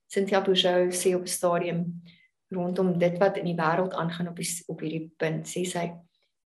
Cynthia 0.07 0.41
Bourgeau 0.43 0.91
sê 0.91 1.15
op 1.15 1.23
'n 1.23 1.37
stadium 1.39 2.03
rondom 2.49 2.99
dit 2.99 3.19
wat 3.19 3.37
in 3.37 3.45
die 3.45 3.55
wêreld 3.55 3.95
aangaan 3.95 4.29
op 4.29 4.37
die, 4.37 4.63
op 4.67 4.81
hierdie 4.81 5.13
punt, 5.17 5.47
sê 5.47 5.65
sy 5.65 5.95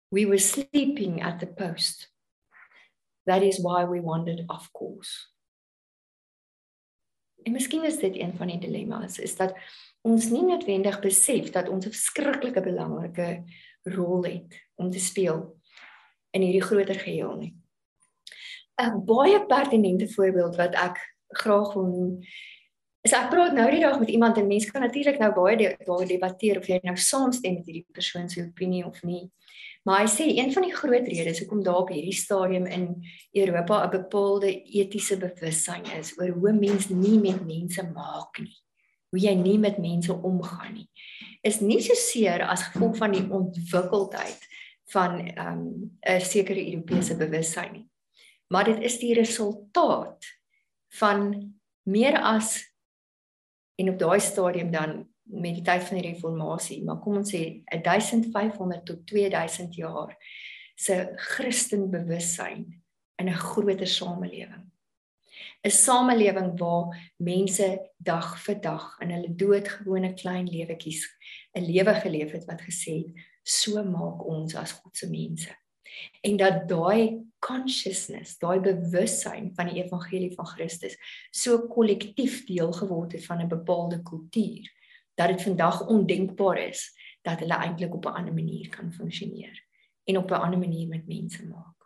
we 0.09 0.27
were 0.27 0.39
sleeping 0.39 1.23
at 1.23 1.39
the 1.39 1.47
post. 1.47 2.13
That 3.25 3.43
is 3.43 3.61
why 3.61 3.85
we 3.85 4.01
wandered 4.01 4.45
off 4.49 4.71
course. 4.73 5.32
En 7.43 7.53
miskien 7.53 7.85
is 7.85 7.99
dit 7.99 8.17
een 8.19 8.37
van 8.37 8.47
die 8.47 8.59
dilemma's 8.59 9.19
is 9.19 9.37
dat 9.37 9.57
ons 10.03 10.29
nie 10.31 10.43
noodwendig 10.43 11.01
besef 11.01 11.51
dat 11.51 11.69
ons 11.69 11.87
'n 11.87 11.91
verskriklike 11.91 12.61
belangrike 12.61 13.45
rol 13.83 14.25
het 14.25 14.61
om 14.75 14.91
te 14.91 15.01
speel 15.01 15.61
in 16.31 16.43
hierdie 16.43 16.63
groter 16.63 16.99
geheel 16.99 17.37
nie. 17.37 17.55
'n 18.81 19.05
Baie 19.05 19.47
pertinente 19.47 20.09
voorbeeld 20.09 20.57
wat 20.57 20.75
ek 20.75 20.97
graag 21.29 21.75
wil 21.75 21.87
noem 21.87 22.23
is 23.03 23.13
ek 23.13 23.31
praat 23.33 23.55
nou 23.57 23.67
die 23.71 23.83
dag 23.83 23.99
met 23.99 24.11
iemand 24.15 24.39
en 24.39 24.47
mense 24.47 24.71
kan 24.71 24.85
natuurlik 24.87 25.19
nou 25.19 25.33
baie 25.35 25.57
daar 25.59 26.07
debatteer 26.07 26.59
of 26.59 26.69
jy 26.71 26.79
nou 26.83 26.95
saamstem 26.97 27.55
met 27.59 27.67
hierdie 27.67 27.87
persoon 27.93 28.29
se 28.31 28.45
opinie 28.45 28.85
of 28.87 29.03
nie. 29.03 29.25
Maar 29.83 30.05
hy 30.05 30.11
sê 30.11 30.29
een 30.31 30.53
van 30.55 30.63
die 30.63 30.75
groot 30.75 31.07
redes 31.11 31.41
hoekom 31.43 31.63
daar 31.67 31.83
op 31.83 31.91
hierdie 31.91 32.15
stadium 32.15 32.67
in 32.67 33.03
Europa 33.33 33.85
'n 33.87 33.91
bepaalde 33.91 34.63
etiese 34.63 35.17
bewussyn 35.19 35.85
is 35.99 36.19
oor 36.19 36.29
hoe 36.29 36.53
mens 36.53 36.89
nie 36.89 37.19
met 37.19 37.47
mense 37.47 37.83
maak 37.95 38.39
nie. 38.39 38.57
Hoe 39.11 39.21
jy 39.21 39.35
nie 39.35 39.59
met 39.59 39.79
mense 39.79 40.13
omgaan 40.13 40.73
nie. 40.75 40.89
Is 41.43 41.61
nie 41.61 41.81
so 41.81 41.95
seer 41.95 42.43
as 42.43 42.63
gevolg 42.63 42.97
van 42.97 43.13
die 43.13 43.31
ontwikkeldheid 43.31 44.41
van 44.93 45.21
ehm, 45.27 45.59
'n 45.59 45.99
um, 46.15 46.21
sekere 46.21 46.73
Europese 46.73 47.17
bewussyn 47.17 47.73
nie. 47.73 47.89
Maar 48.49 48.65
dit 48.65 48.81
is 48.81 48.99
die 48.99 49.15
resultaat 49.15 50.25
van 50.89 51.55
meer 51.83 52.21
as 52.21 52.75
en 53.75 53.91
op 53.91 53.99
daai 53.99 54.21
stadium 54.21 54.71
dan 54.71 55.12
met 55.33 55.57
die 55.59 55.65
tyd 55.65 55.85
van 55.89 55.99
die 55.99 56.09
reformatie, 56.11 56.83
maar 56.85 57.01
kom 57.01 57.17
ons 57.23 57.33
sê 57.33 57.63
1500 57.73 58.85
tot 58.87 59.07
2000 59.07 59.75
jaar 59.81 60.17
se 60.77 61.13
Christen 61.17 61.91
bewussyn 61.91 62.67
in 63.19 63.29
'n 63.29 63.43
groter 63.49 63.87
samelewing. 63.87 64.71
'n 65.65 65.71
Samelewing 65.71 66.59
waar 66.59 67.13
mense 67.17 67.91
dag 67.99 68.39
vir 68.45 68.61
dag 68.61 68.99
in 69.01 69.11
hulle 69.11 69.35
doodgewone 69.35 70.15
klein 70.15 70.47
lewetjies 70.47 71.07
'n 71.55 71.65
lewe 71.65 71.95
geleef 71.95 72.33
het 72.33 72.45
wat 72.47 72.63
gesê 72.63 73.07
het 73.07 73.15
so 73.43 73.85
maak 73.85 74.25
ons 74.27 74.55
as 74.55 74.73
God 74.73 74.97
se 74.97 75.09
mense 75.11 75.51
en 76.21 76.37
dat 76.37 76.69
daai 76.69 77.21
consciousness, 77.43 78.39
daai 78.39 78.61
bewussyn 78.63 79.51
van 79.57 79.71
die 79.71 79.83
evangelie 79.83 80.33
van 80.37 80.47
Christus 80.47 80.97
so 81.31 81.67
kollektief 81.69 82.45
deel 82.47 82.73
geword 82.73 83.13
het 83.13 83.27
van 83.27 83.43
'n 83.43 83.49
bepaalde 83.49 84.03
kultuur 84.03 84.71
dat 85.23 85.37
dit 85.37 85.47
vandag 85.47 85.87
ondenkbaar 85.87 86.59
is 86.59 86.91
dat 87.23 87.39
hulle 87.39 87.55
eintlik 87.55 87.95
op 87.95 88.05
'n 88.05 88.17
ander 88.19 88.35
manier 88.35 88.69
kan 88.69 88.93
funksioneer 88.93 89.65
en 90.05 90.17
op 90.17 90.31
'n 90.31 90.43
ander 90.45 90.59
manier 90.59 90.89
met 90.89 91.07
mense 91.07 91.47
maak. 91.47 91.79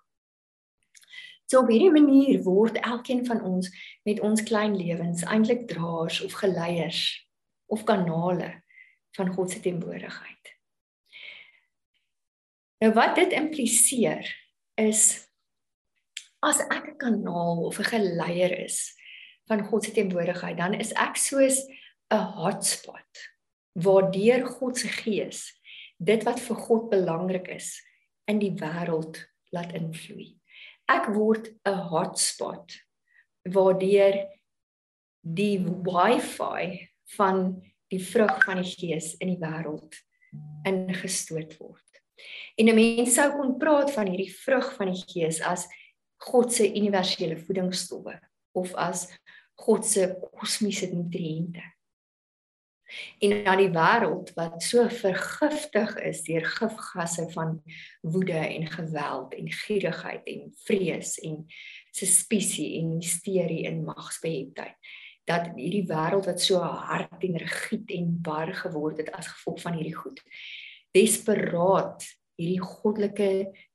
So 1.46 1.60
op 1.60 1.68
hierdie 1.68 1.90
manier 1.90 2.42
word 2.42 2.80
elkeen 2.80 3.26
van 3.26 3.42
ons 3.42 3.70
met 4.02 4.20
ons 4.20 4.42
klein 4.42 4.76
lewens 4.76 5.22
eintlik 5.22 5.68
draers 5.68 6.20
of 6.20 6.32
geleiers 6.32 7.28
of 7.66 7.84
kanale 7.84 8.62
van 9.10 9.32
God 9.32 9.50
se 9.50 9.60
teenwoordigheid. 9.60 10.56
Nou 12.78 12.92
wat 12.92 13.14
dit 13.14 13.32
impliseer 13.32 14.34
is 14.74 15.30
as 16.38 16.58
ek 16.66 16.86
'n 16.88 16.96
kanaal 16.96 17.64
of 17.64 17.78
'n 17.78 17.90
geleier 17.94 18.58
is 18.58 18.94
van 19.46 19.64
God 19.64 19.84
se 19.84 19.92
teenwoordigheid, 19.92 20.56
dan 20.56 20.74
is 20.74 20.92
ek 20.92 21.16
soos 21.16 21.62
'n 22.10 22.24
hotspot 22.38 23.22
waardeur 23.74 24.46
God 24.46 24.78
se 24.78 24.88
gees 24.88 25.52
dit 25.98 26.24
wat 26.24 26.40
vir 26.40 26.56
God 26.56 26.90
belangrik 26.90 27.48
is 27.48 27.74
in 28.28 28.38
die 28.38 28.54
wêreld 28.60 29.22
laat 29.52 29.72
invloei. 29.74 30.36
Ek 30.88 31.08
word 31.14 31.50
'n 31.64 31.82
hotspot 31.90 32.76
waardeur 33.44 34.26
die 35.22 35.58
wifi 35.58 36.88
van 37.16 37.62
die 37.90 38.02
vrug 38.02 38.44
van 38.44 38.62
die 38.62 38.70
gees 38.70 39.14
in 39.18 39.34
die 39.34 39.42
wêreld 39.42 39.94
ingestoot 40.66 41.58
word. 41.58 41.86
En 42.56 42.68
'n 42.68 42.74
mens 42.74 43.14
sou 43.14 43.28
kon 43.36 43.58
praat 43.58 43.90
van 43.92 44.08
hierdie 44.08 44.32
vrug 44.32 44.74
van 44.76 44.92
die 44.92 45.04
Gees 45.12 45.40
as 45.40 45.66
God 46.16 46.52
se 46.52 46.64
universele 46.74 47.36
voedingsstowwe 47.36 48.20
of 48.52 48.74
as 48.74 49.06
God 49.54 49.84
se 49.84 50.16
kosmiese 50.32 50.88
nutriënte. 50.92 51.62
En 53.18 53.42
na 53.44 53.56
die 53.58 53.70
wêreld 53.74 54.32
wat 54.36 54.62
so 54.62 54.86
vergiftig 54.88 55.96
is 56.06 56.22
deur 56.26 56.46
gifgasse 56.58 57.26
van 57.34 57.56
woede 58.00 58.38
en 58.38 58.66
geweld 58.70 59.34
en 59.34 59.50
gierigheid 59.50 60.26
en 60.26 60.52
vrees 60.66 61.16
en 61.26 61.42
suspisie 61.90 62.76
en 62.80 62.96
hysterie 63.00 63.66
en 63.66 63.84
magsbeheptheid 63.84 64.94
dat 65.26 65.50
hierdie 65.56 65.86
wêreld 65.90 66.28
wat 66.30 66.42
so 66.42 66.62
hard 66.62 67.24
en 67.26 67.40
rigied 67.42 67.90
en 67.98 68.12
bar 68.22 68.52
geword 68.54 69.02
het 69.02 69.10
as 69.18 69.32
gevolg 69.34 69.64
van 69.64 69.80
hierdie 69.80 69.98
goed 69.98 70.22
desperaat 70.94 72.06
hierdie 72.36 72.60
goddelike 72.60 73.30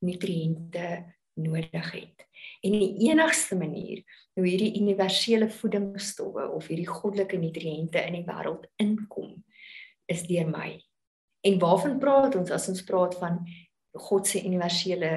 nutriënte 0.06 0.88
nodig 1.42 1.92
het. 1.92 2.26
En 2.62 2.78
die 2.78 3.10
enigste 3.10 3.58
manier 3.58 4.04
hoe 4.38 4.46
hierdie 4.46 4.78
universele 4.80 5.50
voedingsstowwe 5.50 6.48
of 6.54 6.70
hierdie 6.70 6.88
goddelike 6.90 7.40
nutriënte 7.42 8.04
in 8.06 8.20
die 8.20 8.26
wêreld 8.28 8.68
inkom 8.82 9.34
is 10.12 10.24
deur 10.30 10.50
my. 10.50 10.76
En 11.48 11.60
waarvan 11.62 12.00
praat 12.00 12.38
ons 12.38 12.54
as 12.54 12.70
ons 12.70 12.84
praat 12.86 13.18
van 13.18 13.42
God 14.08 14.30
se 14.30 14.44
universele 14.46 15.12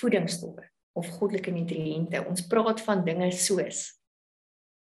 voedingsstowwe 0.00 0.68
of 1.00 1.12
goddelike 1.18 1.52
nutriënte? 1.54 2.24
Ons 2.28 2.44
praat 2.48 2.82
van 2.84 3.04
dinge 3.08 3.30
soos 3.32 3.88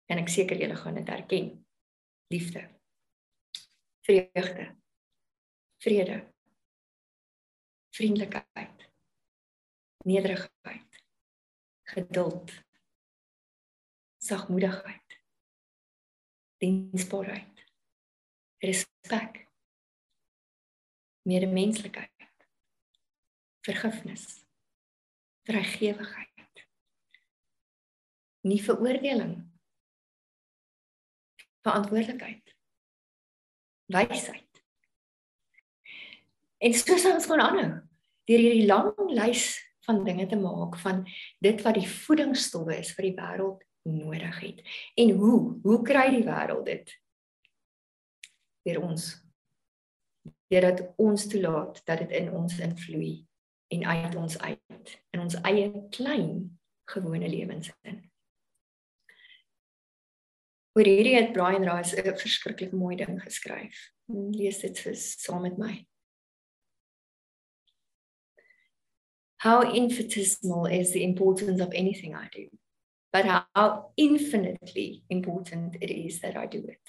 en 0.09 0.21
ek 0.21 0.33
seker 0.33 0.61
julle 0.61 0.77
gaan 0.81 0.97
dit 1.01 1.13
herken. 1.13 1.51
Liefde. 2.33 2.65
Vreugde 4.03 4.73
vrede 5.83 6.33
vriendelikheid 7.91 8.91
nederigheid 10.05 10.92
geduld 11.95 12.53
sagmoedigheid 14.23 15.19
diensbaarheid 16.63 17.65
respek 18.63 19.43
medemenslikheid 21.29 22.47
vergifnis 23.67 24.27
vrygewigheid 25.49 26.67
nie 28.47 28.63
veroordeling 28.63 29.37
verantwoordelikheid 31.63 32.55
wysheid. 33.93 34.63
En 36.63 36.75
so 36.75 36.97
sou 36.97 37.13
ons 37.15 37.27
gaan 37.29 37.43
aanhou 37.45 37.71
deur 38.31 38.43
hierdie 38.45 38.67
lang 38.67 38.93
lys 39.19 39.47
van 39.87 40.05
dinge 40.05 40.27
te 40.27 40.37
maak 40.37 40.79
van 40.83 41.03
dit 41.43 41.63
wat 41.63 41.75
die 41.75 41.89
voedingsstowwe 41.89 42.79
is 42.79 42.93
vir 42.97 43.09
die 43.09 43.17
wêreld 43.19 43.65
nodig 43.83 44.39
het. 44.41 44.63
En 44.95 45.11
hoe? 45.19 45.59
Hoe 45.63 45.83
kry 45.83 46.07
die 46.15 46.25
wêreld 46.27 46.67
dit? 46.67 46.95
Deur 48.63 48.83
ons. 48.87 49.11
Deurdat 50.53 50.85
ons 51.01 51.27
toelaat 51.27 51.83
dat 51.89 52.05
dit 52.05 52.17
in 52.23 52.31
ons 52.31 52.59
invloei 52.63 53.27
en 53.73 53.85
uit 53.89 54.17
ons 54.17 54.39
uit 54.39 54.97
in 55.11 55.21
ons 55.21 55.39
eie 55.49 55.69
klein 55.91 56.59
gewone 56.93 57.29
lewens 57.29 57.73
in. 57.89 58.03
Oor 60.73 60.89
hierdie 60.89 61.17
het 61.19 61.33
Brian 61.33 61.67
Rice 61.69 61.97
'n 61.97 62.17
verskriklik 62.17 62.73
mooi 62.73 62.97
ding 62.97 63.23
geskryf. 63.23 63.93
Lees 64.07 64.59
dit 64.59 64.79
vir 64.79 64.95
saam 64.95 65.43
met 65.43 65.59
my. 65.59 65.87
How 69.43 69.61
infinitesimal 69.63 70.67
is 70.67 70.93
the 70.93 71.03
importance 71.03 71.61
of 71.61 71.73
anything 71.75 72.15
I 72.15 72.29
do. 72.33 72.47
but 73.13 73.27
how 73.27 73.91
infinitely 73.97 75.03
important 75.11 75.77
it 75.81 75.91
is 75.91 76.21
that 76.21 76.37
I 76.37 76.47
do 76.47 76.65
it. 76.65 76.81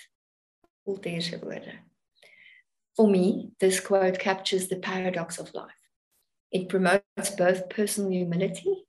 For 2.95 3.07
me, 3.09 3.51
this 3.59 3.79
quote 3.79 4.19
captures 4.19 4.67
the 4.67 4.77
paradox 4.77 5.39
of 5.39 5.53
life. 5.53 5.71
It 6.51 6.69
promotes 6.69 7.31
both 7.37 7.69
personal 7.69 8.11
humility 8.11 8.85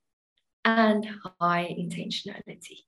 and 0.63 1.05
high 1.41 1.75
intentionality. 1.77 2.85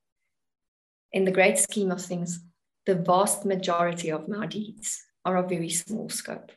In 1.11 1.25
the 1.25 1.31
great 1.31 1.57
scheme 1.57 1.91
of 1.91 2.01
things, 2.01 2.39
the 2.85 2.95
vast 2.95 3.45
majority 3.45 4.11
of 4.11 4.29
my 4.29 4.45
deeds 4.45 5.03
are 5.25 5.37
of 5.37 5.49
very 5.49 5.69
small 5.69 6.07
scope. 6.09 6.51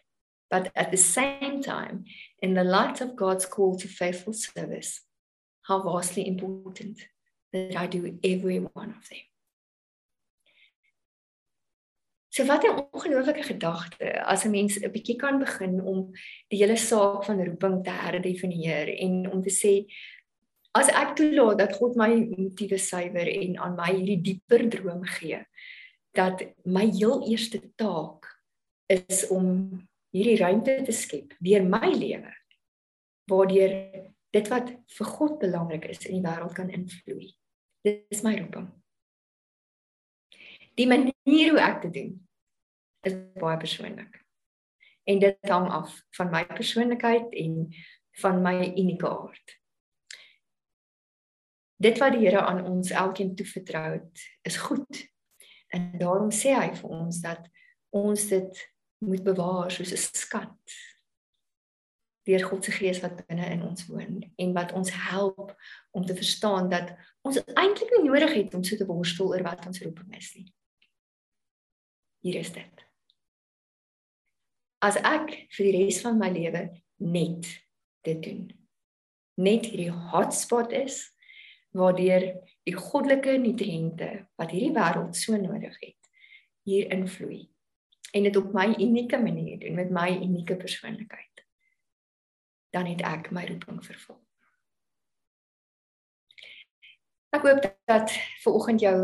But 0.50 0.72
at 0.74 0.90
the 0.90 0.96
same 0.96 1.62
time, 1.62 2.04
in 2.42 2.54
the 2.54 2.64
light 2.64 3.00
of 3.00 3.16
God's 3.16 3.46
call 3.46 3.76
to 3.78 3.88
faithful 3.88 4.32
service, 4.32 5.00
how 5.62 5.82
vastly 5.82 6.26
important 6.26 6.98
that 7.52 7.76
I 7.76 7.86
do 7.86 8.18
every 8.24 8.58
one 8.58 8.90
of 8.90 9.08
them. 9.08 9.24
So 12.32 12.44
wat 12.46 12.64
'n 12.64 12.86
ongelooflike 12.92 13.42
gedagte 13.42 14.22
as 14.32 14.44
'n 14.44 14.50
mens 14.50 14.78
'n 14.78 14.90
bietjie 14.90 15.16
kan 15.16 15.38
begin 15.38 15.80
om 15.82 16.12
die 16.48 16.58
hele 16.62 16.76
saak 16.76 17.24
van 17.24 17.44
roeping 17.44 17.84
te 17.84 17.90
herdefinieer 17.90 18.88
en 18.98 19.30
om 19.32 19.42
te 19.42 19.50
sê 19.50 19.86
as 20.70 20.88
ek 20.88 21.16
toelaat 21.18 21.58
dat 21.58 21.76
God 21.76 21.96
my 21.96 22.10
motiewe 22.30 22.78
suiwer 22.78 23.26
en 23.26 23.58
aan 23.58 23.74
my 23.74 23.90
hierdie 23.94 24.22
dieper 24.22 24.68
droom 24.70 25.02
gee 25.04 25.42
dat 26.14 26.42
my 26.64 26.86
heel 26.86 27.26
eerste 27.30 27.60
taak 27.74 28.26
is 28.86 29.26
om 29.28 29.46
hierdie 30.14 30.38
ruimte 30.40 30.81
te 30.87 30.94
skep 30.94 31.37
deur 31.38 31.66
my 31.66 31.90
lewe 31.94 32.33
waardeur 33.31 33.75
dit 34.35 34.49
wat 34.51 34.73
vir 34.96 35.11
God 35.16 35.38
belangrik 35.42 35.87
is 35.90 36.03
in 36.07 36.18
die 36.18 36.25
wêreld 36.25 36.55
kan 36.55 36.70
invloei. 36.70 37.31
Dis 37.87 38.23
my 38.27 38.35
roeping. 38.38 38.68
Die 40.79 40.87
manier 40.90 41.53
hoe 41.53 41.62
ek 41.62 41.81
dit 41.87 41.94
doen 41.94 42.12
is 43.07 43.16
baie 43.40 43.59
persoonlik. 43.61 44.20
En 45.09 45.23
dit 45.23 45.51
hang 45.51 45.70
af 45.73 45.94
van 46.18 46.31
my 46.31 46.44
persoonlikheid 46.46 47.33
en 47.42 47.57
van 48.20 48.42
my 48.44 48.55
unieke 48.68 49.09
aard. 49.09 49.57
Dit 51.81 51.99
wat 51.99 52.12
die 52.12 52.27
Here 52.27 52.42
aan 52.44 52.61
ons 52.68 52.90
elkeen 52.92 53.33
toevertrou 53.35 53.87
het, 53.94 54.25
is 54.44 54.59
goed. 54.61 55.01
En 55.73 55.90
daarom 55.99 56.29
sê 56.35 56.53
hy 56.53 56.68
vir 56.77 56.92
ons 56.92 57.23
dat 57.25 57.46
ons 57.96 58.27
dit 58.29 58.61
moet 59.00 59.24
bewaar 59.24 59.70
soos 59.70 59.92
'n 59.92 59.96
skat 59.96 60.76
deur 62.28 62.44
God 62.44 62.64
se 62.64 62.72
gees 62.72 63.00
wat 63.00 63.26
binne 63.26 63.46
in 63.50 63.62
ons 63.64 63.86
woon 63.88 64.20
en 64.36 64.52
wat 64.52 64.72
ons 64.72 64.90
help 64.92 65.54
om 65.90 66.04
te 66.06 66.14
verstaan 66.14 66.68
dat 66.68 66.92
ons 67.26 67.40
eintlik 67.54 67.90
nie 67.96 68.08
nodig 68.08 68.34
het 68.34 68.54
om 68.54 68.64
so 68.64 68.76
te 68.76 68.86
worstel 68.86 69.32
oor 69.32 69.42
wat 69.46 69.66
ons 69.66 69.80
roeping 69.82 70.16
is 70.16 70.34
nie. 70.36 70.46
Hier 72.20 72.40
is 72.40 72.52
dit. 72.52 72.84
As 74.84 74.96
ek 74.96 75.32
vir 75.56 75.68
die 75.68 75.84
res 75.84 76.00
van 76.04 76.18
my 76.20 76.28
lewe 76.32 76.68
net 77.00 77.48
dit 78.04 78.22
doen. 78.22 78.44
Net 79.40 79.66
hierdie 79.72 79.92
hotspot 80.12 80.72
is 80.76 81.02
waardeur 81.76 82.26
die 82.68 82.76
goddelike 82.76 83.36
nutriënte 83.40 84.10
wat 84.40 84.52
hierdie 84.52 84.74
wêreld 84.76 85.16
so 85.16 85.36
nodig 85.40 85.76
het 85.80 86.10
hier 86.68 86.90
invloei 86.92 87.46
en 88.12 88.22
dit 88.22 88.36
op 88.36 88.52
my 88.52 88.74
unieke 88.78 89.18
manier 89.18 89.58
doen 89.58 89.74
met 89.74 89.90
my 89.90 90.08
unieke 90.22 90.56
persoonlikheid 90.56 91.44
dan 92.70 92.86
het 92.86 93.02
ek 93.02 93.30
my 93.34 93.44
roeping 93.46 93.80
vervul. 93.84 94.18
Ek 97.34 97.42
hoop 97.46 97.66
dat 97.90 98.12
vanoggend 98.42 98.82
jou 98.82 98.94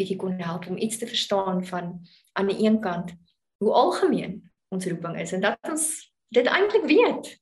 bietjie 0.00 0.16
kon 0.20 0.40
help 0.40 0.66
om 0.68 0.76
iets 0.76 0.98
te 0.98 1.06
verstaan 1.06 1.64
van 1.66 1.92
aan 2.32 2.48
die 2.48 2.64
een 2.64 2.80
kant 2.80 3.12
hoe 3.56 3.72
algemeen 3.72 4.50
ons 4.68 4.86
roeping 4.86 5.18
is 5.20 5.32
en 5.32 5.40
dat 5.40 5.58
ons 5.68 6.12
dit 6.32 6.46
eintlik 6.46 6.84
weet. 6.88 7.36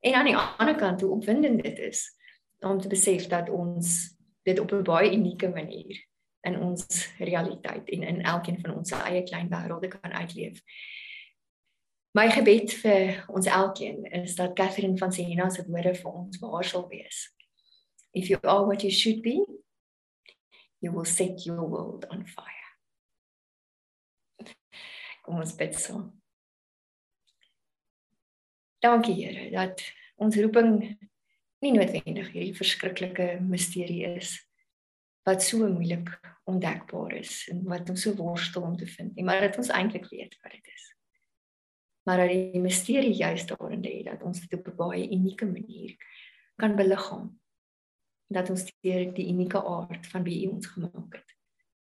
En 0.00 0.14
aan 0.14 0.30
die 0.30 0.36
ander 0.36 0.76
kant 0.76 1.00
hoe 1.00 1.10
opwindend 1.10 1.62
dit 1.62 1.78
is 1.78 2.06
om 2.58 2.80
te 2.80 2.88
besef 2.88 3.26
dat 3.26 3.50
ons 3.50 4.14
dit 4.42 4.60
op 4.60 4.72
'n 4.72 4.82
baie 4.82 5.12
unieke 5.12 5.48
manier 5.48 6.06
in 6.44 6.58
ons 6.60 6.84
realiteit 7.18 7.88
en 7.88 8.02
in 8.02 8.22
elkeen 8.22 8.60
van 8.60 8.76
ons 8.76 8.92
eie 8.96 9.22
klein 9.22 9.48
wêrelde 9.52 9.88
kan 9.88 10.12
uitleef. 10.12 10.60
My 12.14 12.28
gebed 12.30 12.70
vir 12.82 13.24
ons 13.28 13.46
elkeen 13.50 14.04
is 14.22 14.36
dat 14.38 14.54
Catherine 14.54 14.98
van 14.98 15.12
Siena 15.12 15.48
se 15.50 15.64
woorde 15.66 15.94
vir 15.98 16.12
ons 16.12 16.38
waar 16.38 16.64
sal 16.64 16.88
wees. 16.88 17.30
If 18.12 18.28
you 18.30 18.38
are 18.42 18.66
what 18.66 18.82
you 18.82 18.92
should 18.92 19.22
be, 19.22 19.40
you 20.78 20.92
will 20.92 21.04
set 21.04 21.44
your 21.46 21.64
world 21.68 22.06
on 22.10 22.26
fire. 22.26 22.52
Kom 25.24 25.40
ons 25.40 25.56
bid 25.56 25.74
so. 25.74 26.12
Dankie 28.84 29.16
Here 29.16 29.50
dat 29.50 29.80
ons 30.20 30.36
roeping 30.36 30.74
nie 31.64 31.72
noodwendig 31.72 32.28
hierdie 32.34 32.56
verskriklike 32.56 33.38
misterie 33.40 34.12
is 34.18 34.36
wat 35.24 35.42
so 35.42 35.68
moeilik 35.68 36.10
ontdekbaar 36.44 37.12
is 37.16 37.48
en 37.48 37.62
wat 37.64 37.88
ons 37.90 38.02
so 38.04 38.14
worstel 38.14 38.62
om 38.62 38.76
te 38.76 38.86
vind 38.86 39.14
nie, 39.14 39.24
maar 39.24 39.40
dat 39.40 39.56
ons 39.56 39.72
eintlik 39.72 40.08
weet 40.10 40.36
wat 40.42 40.52
dit 40.52 40.66
is. 40.74 40.90
Maar 42.04 42.24
dat 42.24 42.34
die 42.34 42.60
misterie 42.60 43.14
juist 43.16 43.48
daarin 43.48 43.80
lê 43.84 44.02
dat 44.04 44.22
ons 44.22 44.40
dit 44.40 44.58
op 44.58 44.68
'n 44.68 44.76
baie 44.76 45.10
unieke 45.10 45.46
manier 45.46 45.96
kan 46.56 46.76
beliggaam. 46.76 47.40
Dat 48.28 48.50
ons 48.50 48.64
deur 48.80 49.14
die 49.14 49.28
unieke 49.28 49.64
aard 49.64 50.06
van 50.06 50.22
wie 50.22 50.46
U 50.46 50.50
ons 50.50 50.66
gemaak 50.66 51.14
het, 51.14 51.36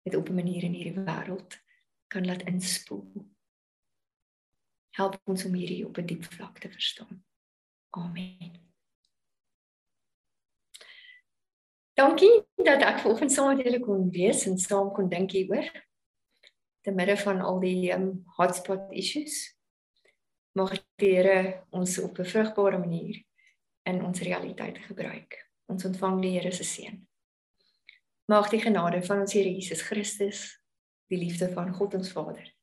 dit 0.04 0.16
op 0.16 0.30
'n 0.30 0.36
manier 0.36 0.64
in 0.64 0.74
hierdie 0.74 1.04
wêreld 1.04 1.60
kan 2.08 2.26
laat 2.26 2.48
inspoel. 2.48 3.28
Help 4.90 5.20
ons 5.24 5.46
om 5.46 5.54
hierdie 5.54 5.86
op 5.86 5.98
'n 5.98 6.06
diep 6.06 6.24
vlak 6.24 6.60
te 6.60 6.70
verstaan. 6.70 7.26
Amen. 7.90 8.67
Dankie 11.98 12.44
dat 12.62 12.84
ek 12.86 13.00
vanoggend 13.02 13.34
saam 13.34 13.56
met 13.56 13.64
julle 13.66 13.80
kon 13.82 14.10
wees 14.14 14.44
en 14.46 14.60
saam 14.62 14.92
kon 14.94 15.08
dink 15.10 15.32
hieroor. 15.34 15.66
Te 16.86 16.92
midde 16.94 17.16
van 17.18 17.42
al 17.42 17.58
die 17.64 17.90
um, 17.96 18.12
hotspot 18.38 18.92
issues. 18.94 19.40
Mag 20.54 20.76
die 21.02 21.16
Here 21.16 21.64
ons 21.74 21.98
op 22.00 22.20
'n 22.20 22.30
vrugbare 22.30 22.78
manier 22.78 23.24
in 23.90 24.04
ons 24.06 24.22
realiteit 24.22 24.78
gebruik. 24.86 25.40
Ons 25.66 25.86
ontvang 25.90 26.22
die 26.22 26.36
Here 26.38 26.52
se 26.52 26.64
seën. 26.64 27.02
Mag 28.30 28.50
die 28.50 28.62
genade 28.62 29.02
van 29.02 29.26
ons 29.26 29.34
Here 29.34 29.50
Jesus 29.50 29.82
Christus, 29.82 30.62
die 31.10 31.18
liefde 31.18 31.50
van 31.50 31.74
God 31.74 31.94
ons 31.94 32.12
Vader 32.12 32.54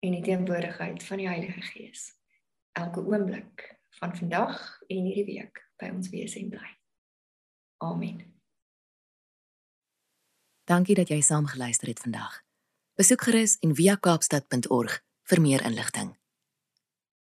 en 0.00 0.12
die 0.12 0.22
teenwoordigheid 0.22 1.02
van 1.04 1.18
die 1.18 1.28
Heilige 1.28 1.60
Gees 1.60 2.16
elke 2.72 3.04
oomblik 3.04 3.76
van 4.00 4.16
vandag 4.16 4.82
en 4.88 5.04
hierdie 5.04 5.28
week 5.34 5.66
by 5.76 5.92
ons 5.92 6.08
wees 6.08 6.36
en 6.40 6.48
bly. 6.48 6.76
Amen. 7.84 8.29
Dankie 10.70 10.94
dat 10.94 11.08
jy 11.10 11.18
saam 11.20 11.48
geluister 11.50 11.88
het 11.90 11.98
vandag. 11.98 12.42
Besoek 12.94 13.24
gerus 13.26 13.56
en 13.58 13.74
via 13.74 13.96
kaapstad.org 13.98 15.00
vir 15.26 15.40
meer 15.42 15.64
inligting. 15.66 16.19